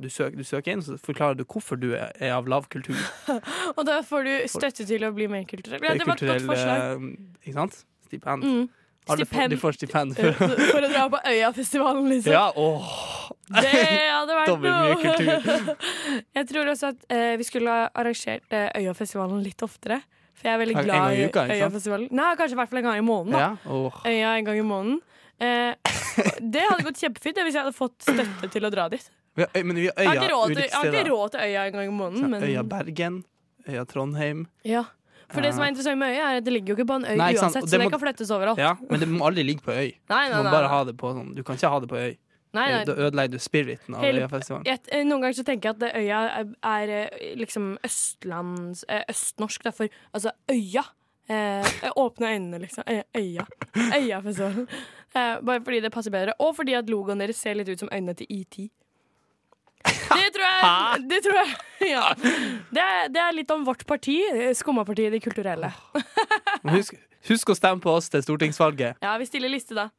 [0.00, 2.96] Du, søker, du søker inn, så forklarer du hvorfor du er, er av lav kultur.
[3.76, 5.84] Og da får du støtte til å bli mer kulturell.
[5.84, 6.96] Ja, det var et godt forslag.
[6.96, 7.76] eh, Ikke sant?
[8.08, 8.48] Stipend.
[8.48, 8.64] Mm.
[9.04, 9.50] Stipend.
[9.50, 10.18] de får stipend.
[10.18, 12.32] Eh, For, For å dra på Øyafestivalen, liksom.
[12.32, 12.94] ja, åh.
[13.52, 13.72] Det
[14.08, 14.94] hadde vært noe!
[15.02, 15.74] kultur.
[16.38, 20.00] Jeg tror også at eh, vi skulle ha arrangert eh, Øyafestivalen litt oftere.
[20.34, 21.58] For jeg er veldig glad i i uka, ikke?
[21.60, 22.08] Øyafestivalen.
[22.16, 23.36] Nei, kanskje i hvert fall en gang i måneden.
[23.36, 24.00] da Ja, oh.
[24.08, 24.96] Øya en gang i måneden.
[25.38, 25.92] Eh,
[26.54, 29.06] det hadde gått kjempefint hvis jeg hadde fått støtte til å dra dit.
[29.38, 32.28] Har, men vi har øya jeg har ikke råd til Øya en gang i måneden.
[32.34, 33.22] Men, Øya Bergen,
[33.68, 34.46] Øya Trondheim.
[34.66, 34.84] ja.
[35.34, 37.04] For det som er interessant med Øya, er at det ligger jo ikke på en
[37.04, 38.58] øy Nei, uansett, det så det må- kan flyttes overalt.
[38.58, 39.90] Ja, men det må aldri ligge på øy.
[40.08, 41.96] Nei, Du nei, må bare ha det på sånn Du kan ikke ha det på
[41.98, 42.16] øy.
[42.54, 42.84] nei, nei.
[42.84, 44.66] Da ødelegger du spiriten av Øyafestivalen.
[44.88, 49.62] Eh, noen ganger så tenker jeg at øya er, er eh, liksom østlands eh, Østnorsk,
[49.64, 50.84] derfor altså øya.
[51.28, 51.64] Eh,
[51.96, 52.84] åpne øynene, liksom.
[53.16, 53.46] Øya.
[53.76, 54.68] Øyafestivalen.
[55.14, 56.32] Eh, bare fordi det passer bedre.
[56.42, 58.56] Og fordi at logoen deres ser litt ut som øynene til ET.
[59.84, 61.54] Det tror jeg, det tror jeg
[61.94, 62.04] ja.
[62.72, 65.68] det, er, det er litt om vårt parti, eh, Skummapartiet De Kulturelle.
[66.72, 66.94] Husk,
[67.28, 68.96] husk å stemme på oss til stortingsvalget.
[69.04, 69.90] Ja, vi stiller liste, da.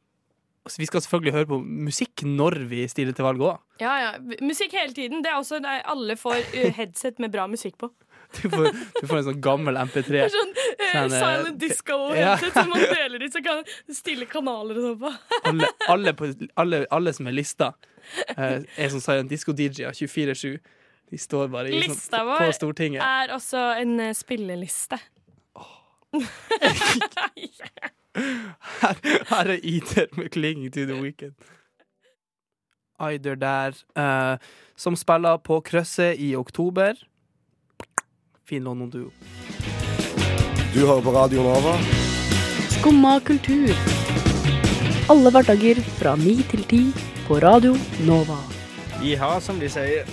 [0.80, 3.60] Vi skal selvfølgelig høre på musikk når vi stiller til valg òg.
[3.84, 4.10] Ja, ja.
[4.42, 5.22] Musikk hele tiden.
[5.22, 7.92] Det er også, det er, alle får eh, headset med bra musikk på.
[8.36, 10.10] Du, får- du får en sånn gammel MP3.
[10.10, 12.34] Det er sånn eh, Sånn, silent disco ja.
[12.34, 13.62] headset som man deler ut, så kan
[13.94, 15.12] stille kanaler og sånn på.
[15.52, 16.32] Alle, alle, på,
[16.64, 17.70] alle, alle som er lista,
[18.38, 20.58] eh, er sier en disco-DJ-er 24-7.
[21.12, 23.02] De står bare i, Lista sånn, vår på Stortinget.
[23.04, 25.00] er også en uh, spilleliste.
[28.16, 28.96] Her,
[29.28, 31.36] her er Eater med 'Clinging to the Weekend'.
[33.00, 34.38] Eider der, uh,
[34.76, 36.94] som spiller på Krøsset i oktober.
[38.46, 39.12] Fin London Duo.
[40.74, 41.76] Du hører på Radio Nova.
[42.80, 43.76] Skumma kultur.
[45.10, 46.82] Alle hverdager fra ni til ti
[47.28, 47.76] på Radio
[48.08, 48.38] Nova.
[49.04, 50.06] Jiha, som de sier.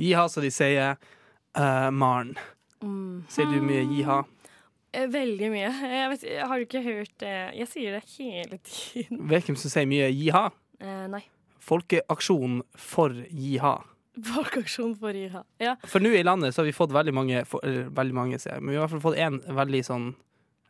[0.00, 0.96] Jiha, som de sier.
[1.58, 2.34] Uh, Maren.
[2.82, 3.24] Mm.
[3.30, 4.22] Sier du mye jiha?
[4.94, 5.70] Eh, Veldig mye.
[5.70, 7.34] Jeg, vet, jeg har du ikke hørt det?
[7.60, 9.22] Jeg sier det hele tiden.
[9.30, 10.44] Vet du hvem som sier mye jiha?
[10.82, 11.22] Eh, nei.
[11.64, 13.76] Folkeaksjon for jiha.
[14.34, 15.72] Folkeaksjon for jiha, Ja.
[15.90, 18.58] For nå i landet så har vi fått veldig mange, for, eller, veldig mange sier
[18.58, 20.04] jeg, men vi har i hvert fall fått en veldig sånn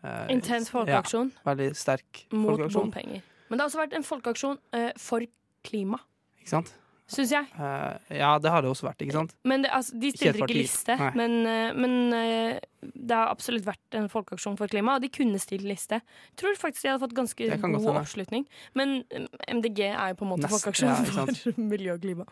[0.01, 2.87] eh, Intens folkeaksjon Ja, veldig sterk mot folkeaksjon.
[2.89, 3.27] bompenger.
[3.55, 5.23] Men det har også vært en folkeaksjon eh, for
[5.63, 6.01] klima,
[6.43, 6.73] Ikke sant?
[7.07, 7.47] syns jeg.
[7.55, 9.35] Eh, ja, det har det også vært, ikke sant?
[9.47, 11.11] Men det, altså, De stiller ikke liste, Nei.
[11.21, 15.39] men, eh, men eh, det har absolutt vært en folkeaksjon for klima, og de kunne
[15.39, 16.01] stilt liste.
[16.33, 18.49] Jeg tror faktisk de hadde fått ganske god oppslutning.
[18.75, 19.05] Men
[19.47, 22.27] MDG er jo på en måte Nest, folkeaksjon ja, for miljø og klima.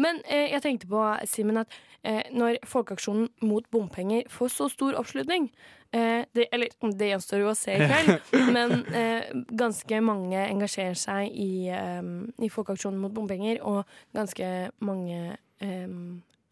[0.00, 4.98] Men eh, jeg tenkte på, Simen, at eh, når folkeaksjonen mot bompenger får så stor
[5.00, 5.48] oppslutning
[5.92, 10.98] eh, det, Eller det gjenstår jo å se i kveld, men eh, ganske mange engasjerer
[10.98, 12.02] seg i, eh,
[12.42, 13.82] i folkeaksjonen mot bompenger, og
[14.16, 14.52] ganske
[14.84, 15.96] mange eh,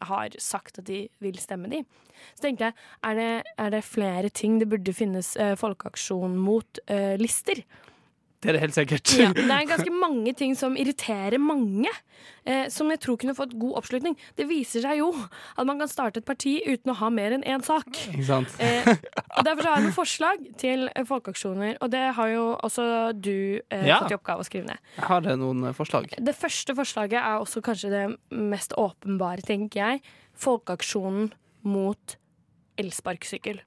[0.01, 1.83] har sagt at de vil stemme de.
[2.33, 3.29] Så tenkte jeg, er det,
[3.61, 7.61] er det flere ting det burde finnes folkeaksjon mot eh, lister?
[8.41, 9.11] Det er det helt sikkert.
[9.19, 11.91] Ja, det er ganske mange ting som irriterer mange,
[12.49, 14.15] eh, som jeg tror kunne fått god oppslutning.
[14.39, 17.45] Det viser seg jo at man kan starte et parti uten å ha mer enn
[17.45, 17.85] én sak.
[18.17, 18.89] Eh,
[19.37, 23.31] og Derfor har jeg noen forslag til eh, folkeaksjoner, og det har jo også du
[23.69, 23.99] eh, Ja.
[24.01, 24.81] fått i oppgave å skrive ned.
[24.97, 26.09] Jeg har eh, noen eh, forslag.
[26.17, 30.01] Det første forslaget er også kanskje det mest åpenbare, tenker jeg.
[30.41, 31.29] Folkeaksjonen
[31.61, 32.17] mot
[32.81, 33.61] elsparkesykkel.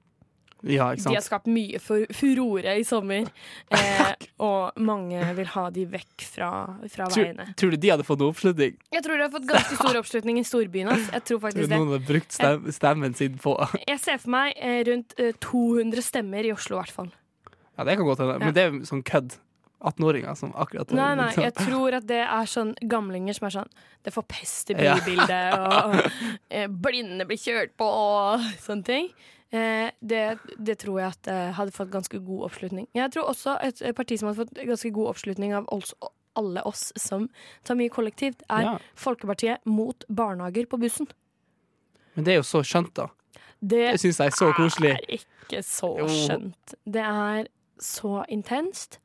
[0.65, 3.27] Ja, De har skapt mye for furore i sommer,
[3.75, 6.49] eh, og mange vil ha de vekk fra,
[6.89, 7.45] fra Tror, veiene.
[7.59, 8.73] tror du de hadde fått noe oppslutning?
[8.95, 11.05] Jeg tror de har fått ganske stor oppslutning i storbyen ass.
[11.13, 11.77] Jeg tror Tror faktisk det.
[11.77, 13.53] noen hadde brukt stem, stemmen sin på
[13.85, 17.11] Jeg ser for meg eh, rundt eh, 200 stemmer i Oslo, i hvert fall.
[17.77, 19.37] Ja, det kan godt hende, men det er sånn kødd.
[19.85, 23.67] 18-åringer som akkurat Nei, nei, jeg tror at det er sånn gamlinger som er sånn
[24.07, 24.95] Det forpester Ja.
[24.97, 25.97] bybildet, og
[26.55, 29.09] eh, blinde blir kjørt på, og sånne ting.
[29.55, 30.21] Eh, det,
[30.57, 32.87] det tror jeg at hadde fått ganske god oppslutning.
[32.97, 35.93] Jeg tror også et parti som hadde fått ganske god oppslutning av oss,
[36.35, 37.29] alle oss som
[37.63, 38.73] tar mye kollektivt, er Ja.
[38.99, 41.07] Folkepartiet mot barnehager på bussen.
[42.15, 43.07] Men det er jo så skjønt, da.
[43.61, 44.91] Det Det syns jeg er så koselig.
[44.95, 46.75] Det er ikke så skjønt.
[46.85, 47.47] Det er
[47.79, 48.99] så intenst.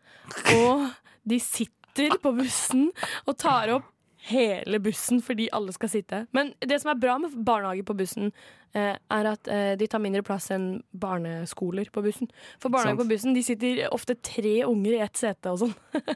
[0.55, 0.91] Og
[1.29, 2.91] de sitter på bussen
[3.27, 3.85] og tar opp
[4.29, 6.25] hele bussen fordi alle skal sitte.
[6.37, 8.33] Men det som er bra med barnehage på bussen,
[8.77, 12.31] eh, er at eh, de tar mindre plass enn barneskoler på bussen.
[12.63, 15.77] For barnehage på bussen de sitter ofte tre unger i ett sete og sånn.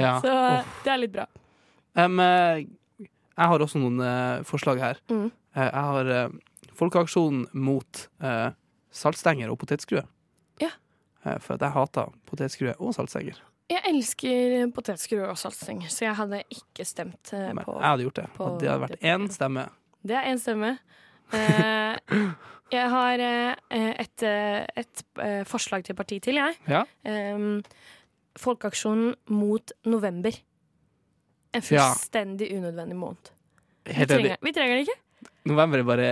[0.00, 0.20] Ja.
[0.22, 1.26] Så eh, det er litt bra.
[1.98, 2.14] Eh,
[3.40, 4.98] jeg har også noen uh, forslag her.
[5.08, 5.30] Mm.
[5.56, 8.52] Jeg har uh, Folkeaksjonen mot uh,
[8.94, 10.04] saltstenger og potetskruer.
[10.60, 10.70] Ja.
[11.40, 13.40] For at jeg hater potetskruer og saltstenger.
[13.70, 18.18] Jeg elsker potetskruer og saltsing, så jeg hadde ikke stemt eh, på jeg hadde gjort
[18.18, 18.28] det.
[18.34, 19.66] på det hadde vært én stemme.
[20.02, 20.72] Det er én stemme.
[21.30, 22.16] Eh,
[22.76, 25.04] jeg har eh, et, eh, et
[25.48, 26.58] forslag til parti til, jeg.
[26.70, 26.84] Ja.
[27.34, 27.60] Um,
[28.40, 30.34] Folkeaksjonen mot november.
[31.54, 33.32] En fullstendig unødvendig måned.
[33.86, 35.30] Vi trenger, vi trenger det ikke.
[35.50, 36.10] November er bare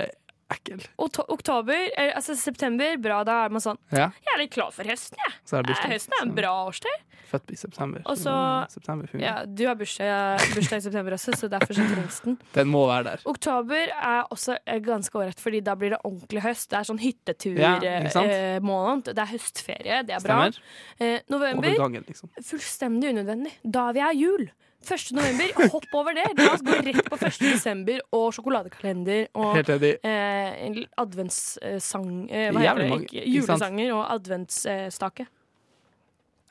[0.50, 0.80] ekkel.
[0.98, 3.22] Oktober, eh, altså september, bra.
[3.24, 5.34] Da er man sånn Ja, Jeg er litt klar for høsten, jeg.
[5.44, 5.90] så er Eh.
[5.92, 7.04] Høsten er en bra årstid.
[7.28, 8.00] Født i september.
[8.08, 8.32] Også,
[8.72, 9.08] september.
[9.20, 12.38] Ja, du har bursdag, bursdag i september også, så derfor så trengs den.
[12.54, 13.20] Den må være der.
[13.26, 16.70] Oktober er også eh, ganske ålreit, fordi da blir det ordentlig høst.
[16.70, 18.30] Det er sånn Ja, ikke sant?
[18.32, 19.04] hyttetur-måned.
[19.12, 20.38] det er høstferie, det er bra.
[20.48, 20.62] Stemmer.
[21.00, 22.30] Eh, november, Overgangen, liksom.
[22.42, 23.52] fullstendig unødvendig.
[23.62, 24.48] Da vi ha jul.
[24.86, 25.10] 1.
[25.12, 26.26] november, hopp over det.
[26.38, 27.40] La oss gå rett på 1.
[27.42, 33.00] desember og sjokoladekalender og eh, adventssang eh, Hva heter det?
[33.02, 35.26] Ikke, julesanger og adventsstake.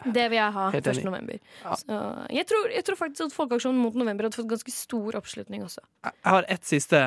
[0.06, 1.00] Det vil jeg ha 1.
[1.08, 1.40] november.
[1.64, 1.78] Ja.
[1.80, 2.00] Så
[2.36, 5.82] jeg, tror, jeg tror faktisk at Folkeaksjonen mot november hadde fått ganske stor oppslutning også.
[6.06, 7.00] Jeg har ett siste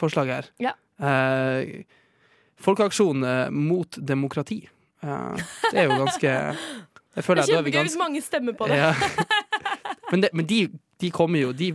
[0.00, 0.50] forslag her.
[0.60, 0.74] Ja.
[1.00, 1.86] Eh,
[2.60, 4.60] folkeaksjon eh, mot demokrati.
[5.00, 6.34] Eh, det er jo ganske
[7.16, 8.76] Jeg Det er kjempegøy hvis mange stemmer på det.
[8.76, 8.92] ja.
[10.12, 10.60] Men, det, men de,
[11.02, 11.72] de kommer jo de,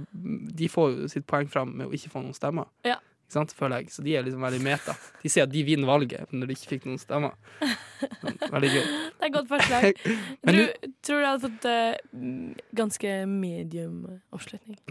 [0.58, 2.70] de får jo sitt poeng fram med å ikke få noen stemmer.
[2.88, 2.98] Ja.
[3.32, 3.92] Ikke sant, føler jeg.
[3.96, 4.96] Så de er liksom veldig meta.
[5.22, 7.38] De sier at de vinner valget når de ikke fikk noen stemmer.
[8.52, 8.82] Veldig gøy.
[8.82, 10.02] Det er et godt forslag.
[10.44, 14.02] Men tror, du, tror du hadde fått eh, mm, ganske medium
[14.36, 14.82] oppslutning?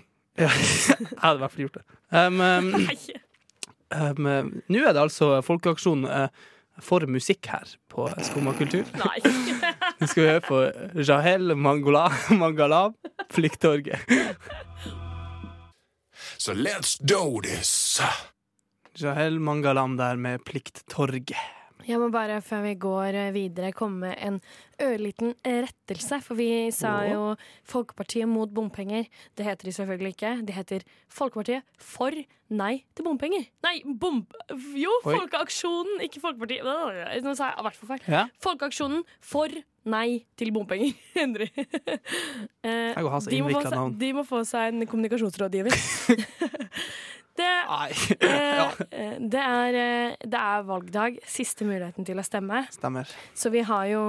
[0.40, 0.48] Ja,
[0.88, 1.85] jeg hadde i hvert fall gjort det.
[2.16, 2.96] Um, um, Nei.
[3.92, 6.26] um, Nå er det altså folkeaksjon uh,
[6.81, 8.88] for musikk her på Skumma kultur.
[9.05, 9.69] Nei.
[10.00, 10.58] Nå skal vi høre på
[11.04, 12.06] Jahel Mangola,
[12.40, 12.86] Mangala,
[13.28, 14.00] Plikttorget.
[16.40, 18.00] So let's do this.
[18.96, 21.59] Jahel Mangalam der med Plikttorget.
[21.90, 24.37] Jeg må bare, før vi går videre, komme med en
[24.81, 26.20] ørliten rettelse.
[26.22, 27.33] For vi sa jo
[27.68, 29.09] Folkepartiet mot bompenger.
[29.38, 30.35] Det heter de selvfølgelig ikke.
[30.46, 32.14] De heter Folkepartiet for
[32.50, 33.48] nei til bompenger.
[33.66, 34.22] Nei, bom...
[34.79, 35.16] Jo, Oi.
[35.16, 36.66] Folkeaksjonen, ikke Folkepartiet.
[36.66, 38.07] Nå sa jeg i hvert fall feil.
[38.11, 38.24] Ja.
[38.42, 40.94] Folkeaksjonen for nei til bompenger.
[42.61, 45.72] Eh, de, må seg, de må få seg en kommunikasjonsrådgiver.
[47.40, 47.50] det,
[48.20, 51.16] eh, ja, eh, det, er, eh, det er valgdag.
[51.29, 52.62] Siste muligheten til å stemme.
[52.74, 53.09] stemmer.
[53.35, 54.03] Så vi har jo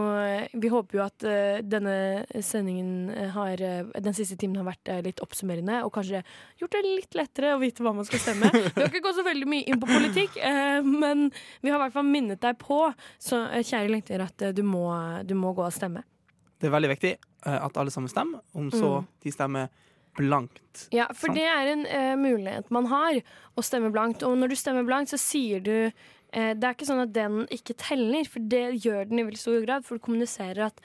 [0.61, 1.95] Vi håper jo at eh, denne
[2.43, 6.23] sendingen har eh, Den siste timen har vært eh, litt oppsummerende, og kanskje
[6.61, 8.51] gjort det litt lettere å vite hva man skal stemme.
[8.75, 11.27] Vi har ikke gått så veldig mye inn på politikk, eh, men
[11.61, 12.81] vi har i hvert fall minnet deg på,
[13.21, 14.85] så eh, kjære lytter, at eh, du må,
[15.27, 16.03] du må gå og stemme.
[16.61, 19.07] Det er veldig viktig eh, at alle sammen stemmer, om så Mm.
[19.23, 19.69] de stemmer
[20.17, 20.87] blankt.
[20.95, 21.37] Ja, for Sant.
[21.39, 23.21] det er en uh, mulighet man har,
[23.57, 24.23] å stemme blankt.
[24.27, 25.91] Og når du stemmer blankt, så sier du uh,
[26.31, 29.61] Det er ikke sånn at den ikke teller, for det gjør den i veldig stor
[29.65, 29.85] grad.
[29.87, 30.81] For du kommuniserer at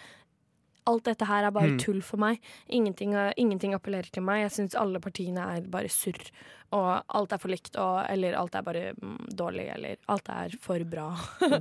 [0.87, 1.79] alt dette her er bare Mm.
[1.83, 2.39] tull for meg.
[2.71, 4.45] Ingenting, uh, ingenting appellerer til meg.
[4.45, 6.29] Jeg syns alle partiene er bare surr.
[6.77, 10.55] Og alt er for likt, og, eller alt er bare mm, dårlig, eller alt er
[10.63, 11.09] for bra.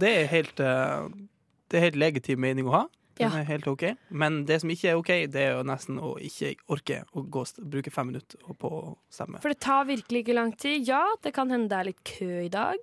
[0.02, 1.10] Det er helt eh,
[1.70, 2.84] Det er helt legitim mening å ha.
[3.16, 3.40] Den Ja.
[3.40, 3.84] er helt OK.
[4.10, 7.46] Men det som ikke er OK, det er jo nesten å ikke orke å gå,
[7.64, 9.40] bruke fem minutter på å stemme.
[9.42, 10.88] For det tar virkelig ikke lang tid.
[10.88, 12.76] Ja, det kan hende det er litt kø i dag.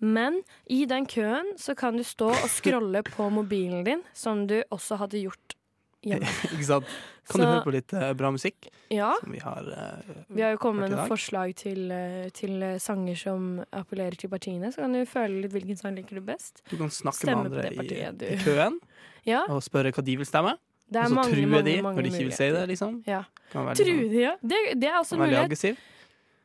[0.00, 4.62] Men i den køen så kan du stå og scrolle på mobilen din, som du
[4.72, 5.56] også hadde gjort
[6.04, 6.28] hjemme.
[6.54, 6.92] ikke sant?
[7.30, 8.70] Kan du høre på litt uh, bra musikk?
[8.90, 12.64] Ja, Som vi har uh, vi har jo kommet med noen forslag til, uh, til
[12.82, 14.72] sanger som appellerer til partiene.
[14.72, 16.64] Så kan du føle litt hvilken sang liker du best.
[16.72, 18.80] Du kan snakke Stemme med andre i, i køen
[19.30, 20.56] Ja, og spørre hva de vil stemme.
[20.90, 22.64] det Og så mange, truer mange, de mange når de ikke vil si det.
[22.68, 23.22] liksom Ja.
[23.52, 24.34] Kan være True sånn- de, ja.
[24.42, 25.44] Det, det er også en mulighet.
[25.44, 25.76] aggressiv.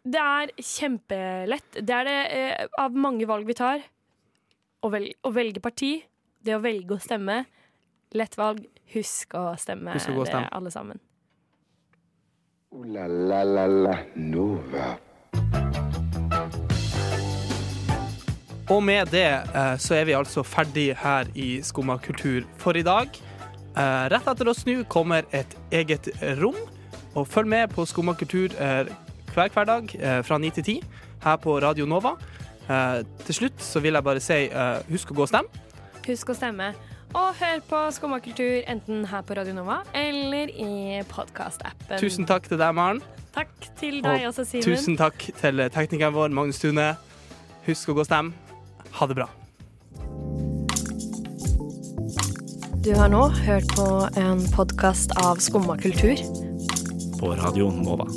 [0.05, 1.71] Det er kjempelett.
[1.81, 3.81] Det er det eh, av mange valg vi tar.
[4.85, 6.03] Å, velge, å velge parti,
[6.45, 7.45] det å velge å stemme.
[8.13, 8.65] Lett valg.
[8.93, 10.49] Husk å stemme, Husk å gå og det, stemme.
[10.53, 10.99] alle sammen.
[12.71, 16.04] Uh, la la la la Nova.
[18.69, 22.81] Og med det eh, så er vi altså ferdig her i Skumma kultur for i
[22.81, 23.11] dag.
[23.77, 26.09] Eh, rett etter oss nå kommer et eget
[26.39, 26.57] rom,
[27.13, 28.89] og følg med på Skumma kultur eh,
[29.35, 29.91] hver hverdag
[30.23, 30.75] fra ni til ti
[31.25, 32.13] her på Radio Nova.
[33.25, 34.37] Til slutt så vil jeg bare si
[34.87, 35.65] husk å gå og stemme.
[36.05, 36.69] Husk å stemme.
[37.11, 41.99] Og hør på Skumma kultur enten her på Radio Nova eller i podkastappen.
[41.99, 43.03] Tusen takk til deg, Maren.
[43.35, 44.65] Takk til deg og også, Simen.
[44.71, 46.93] Tusen takk til teknikeren vår, Magnus Tune.
[47.67, 48.44] Husk å gå og stemme.
[48.95, 49.29] Ha det bra.
[52.83, 56.15] Du har nå hørt på en podkast av Skumma kultur.
[57.19, 58.07] På radioen Nova.